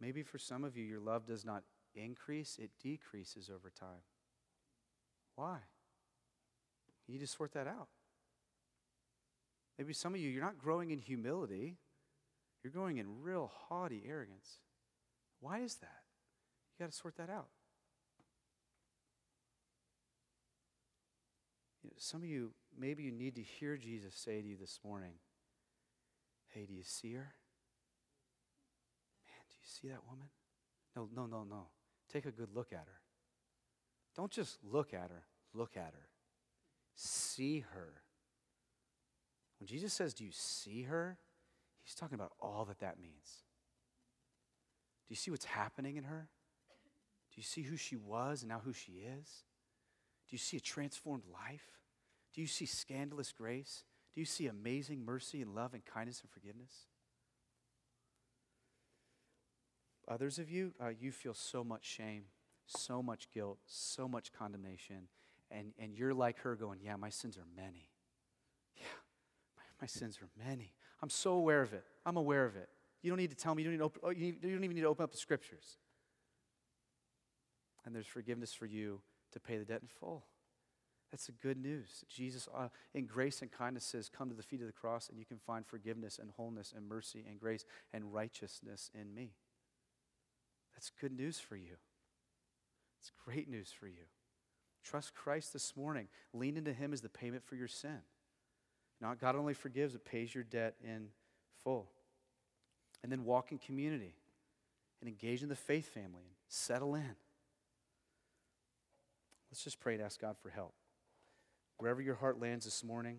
[0.00, 4.02] Maybe for some of you, your love does not increase, it decreases over time.
[5.34, 5.58] Why?
[7.06, 7.88] You need to sort that out.
[9.78, 11.76] Maybe some of you, you're not growing in humility,
[12.62, 14.58] you're growing in real haughty arrogance.
[15.40, 16.02] Why is that?
[16.78, 17.48] You got to sort that out.
[21.84, 24.80] You know, some of you, maybe you need to hear Jesus say to you this
[24.84, 25.14] morning,
[26.48, 27.34] Hey, do you see her?
[29.68, 30.28] See that woman?
[30.96, 31.68] No, no, no, no.
[32.12, 33.00] Take a good look at her.
[34.16, 36.08] Don't just look at her, look at her.
[36.94, 38.02] See her.
[39.60, 41.18] When Jesus says, Do you see her?
[41.82, 43.44] He's talking about all that that means.
[45.06, 46.28] Do you see what's happening in her?
[47.32, 49.44] Do you see who she was and now who she is?
[50.28, 51.78] Do you see a transformed life?
[52.34, 53.84] Do you see scandalous grace?
[54.14, 56.88] Do you see amazing mercy and love and kindness and forgiveness?
[60.08, 62.24] Others of you, uh, you feel so much shame,
[62.66, 65.08] so much guilt, so much condemnation,
[65.50, 67.90] and, and you're like her going, Yeah, my sins are many.
[68.76, 68.86] Yeah,
[69.56, 70.72] my, my sins are many.
[71.02, 71.84] I'm so aware of it.
[72.06, 72.68] I'm aware of it.
[73.02, 73.62] You don't need to tell me.
[73.62, 75.76] You don't, open, oh, you don't even need to open up the scriptures.
[77.84, 79.00] And there's forgiveness for you
[79.32, 80.24] to pay the debt in full.
[81.10, 82.04] That's the good news.
[82.08, 85.18] Jesus, uh, in grace and kindness, says, Come to the feet of the cross, and
[85.18, 89.32] you can find forgiveness and wholeness and mercy and grace and righteousness in me.
[90.78, 91.74] That's good news for you.
[93.00, 94.04] It's great news for you.
[94.84, 96.06] Trust Christ this morning.
[96.32, 97.98] Lean into Him as the payment for your sin.
[99.00, 101.08] Not God only forgives, it pays your debt in
[101.64, 101.90] full.
[103.02, 104.14] And then walk in community
[105.00, 107.16] and engage in the faith family and settle in.
[109.50, 110.74] Let's just pray and ask God for help.
[111.78, 113.18] Wherever your heart lands this morning,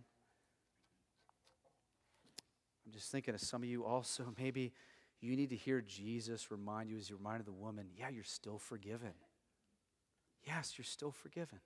[2.86, 4.72] I'm just thinking of some of you also, maybe
[5.22, 8.58] you need to hear Jesus remind you as he reminded the woman, yeah, you're still
[8.58, 9.14] forgiven.
[10.48, 11.60] Yes, you're still forgiven.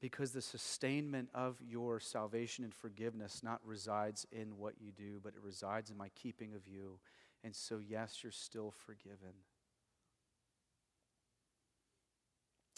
[0.00, 5.34] Because the sustainment of your salvation and forgiveness not resides in what you do, but
[5.34, 7.00] it resides in my keeping of you.
[7.42, 9.34] And so, yes, you're still forgiven.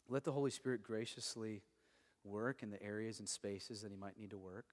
[0.09, 1.63] Let the Holy Spirit graciously
[2.25, 4.67] work in the areas and spaces that He might need to work.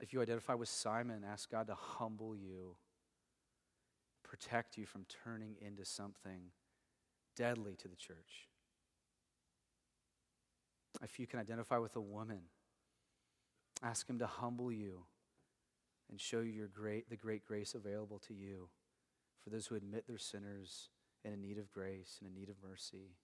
[0.00, 2.76] If you identify with Simon, ask God to humble you,
[4.22, 6.52] protect you from turning into something
[7.36, 8.48] deadly to the church.
[11.02, 12.42] If you can identify with a woman,
[13.82, 15.04] ask Him to humble you
[16.10, 18.68] and show you your great, the great grace available to you
[19.42, 20.88] for those who admit they're sinners
[21.24, 23.14] and in need of grace and in need of mercy,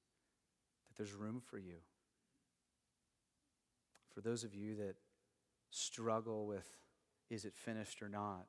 [0.89, 1.77] that there's room for you.
[4.15, 4.95] For those of you that
[5.75, 6.69] struggle with
[7.31, 8.47] is it finished or not,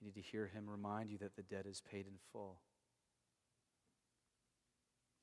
[0.00, 2.60] you need to hear him remind you that the debt is paid in full.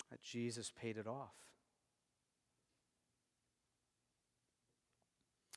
[0.10, 1.36] That Jesus paid it off.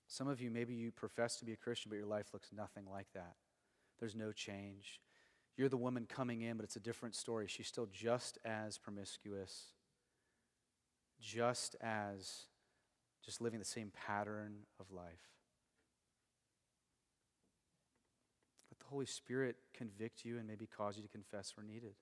[0.06, 2.84] Some of you, maybe you profess to be a Christian, but your life looks nothing
[2.90, 3.36] like that.
[3.98, 5.00] There's no change.
[5.56, 7.46] You're the woman coming in, but it's a different story.
[7.48, 9.72] She's still just as promiscuous,
[11.20, 12.46] just as
[13.24, 15.35] just living the same pattern of life.
[18.86, 21.94] The Holy Spirit convict you and maybe cause you to confess where needed.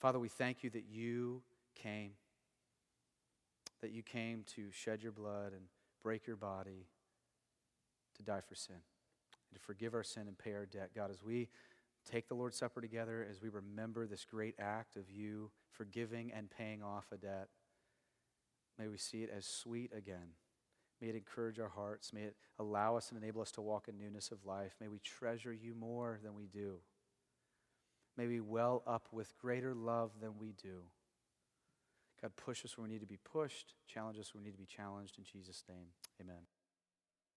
[0.00, 1.42] Father, we thank you that you
[1.74, 2.12] came,
[3.80, 5.62] that you came to shed your blood and
[6.02, 6.86] break your body
[8.16, 10.90] to die for sin and to forgive our sin and pay our debt.
[10.94, 11.48] God, as we
[12.10, 16.50] take the Lord's Supper together, as we remember this great act of you forgiving and
[16.50, 17.48] paying off a debt,
[18.78, 20.34] may we see it as sweet again
[21.00, 22.12] May it encourage our hearts.
[22.12, 24.74] May it allow us and enable us to walk in newness of life.
[24.80, 26.78] May we treasure you more than we do.
[28.16, 30.82] May we well up with greater love than we do.
[32.22, 34.58] God, push us where we need to be pushed, challenge us where we need to
[34.58, 35.18] be challenged.
[35.18, 35.88] In Jesus' name,
[36.20, 36.46] amen.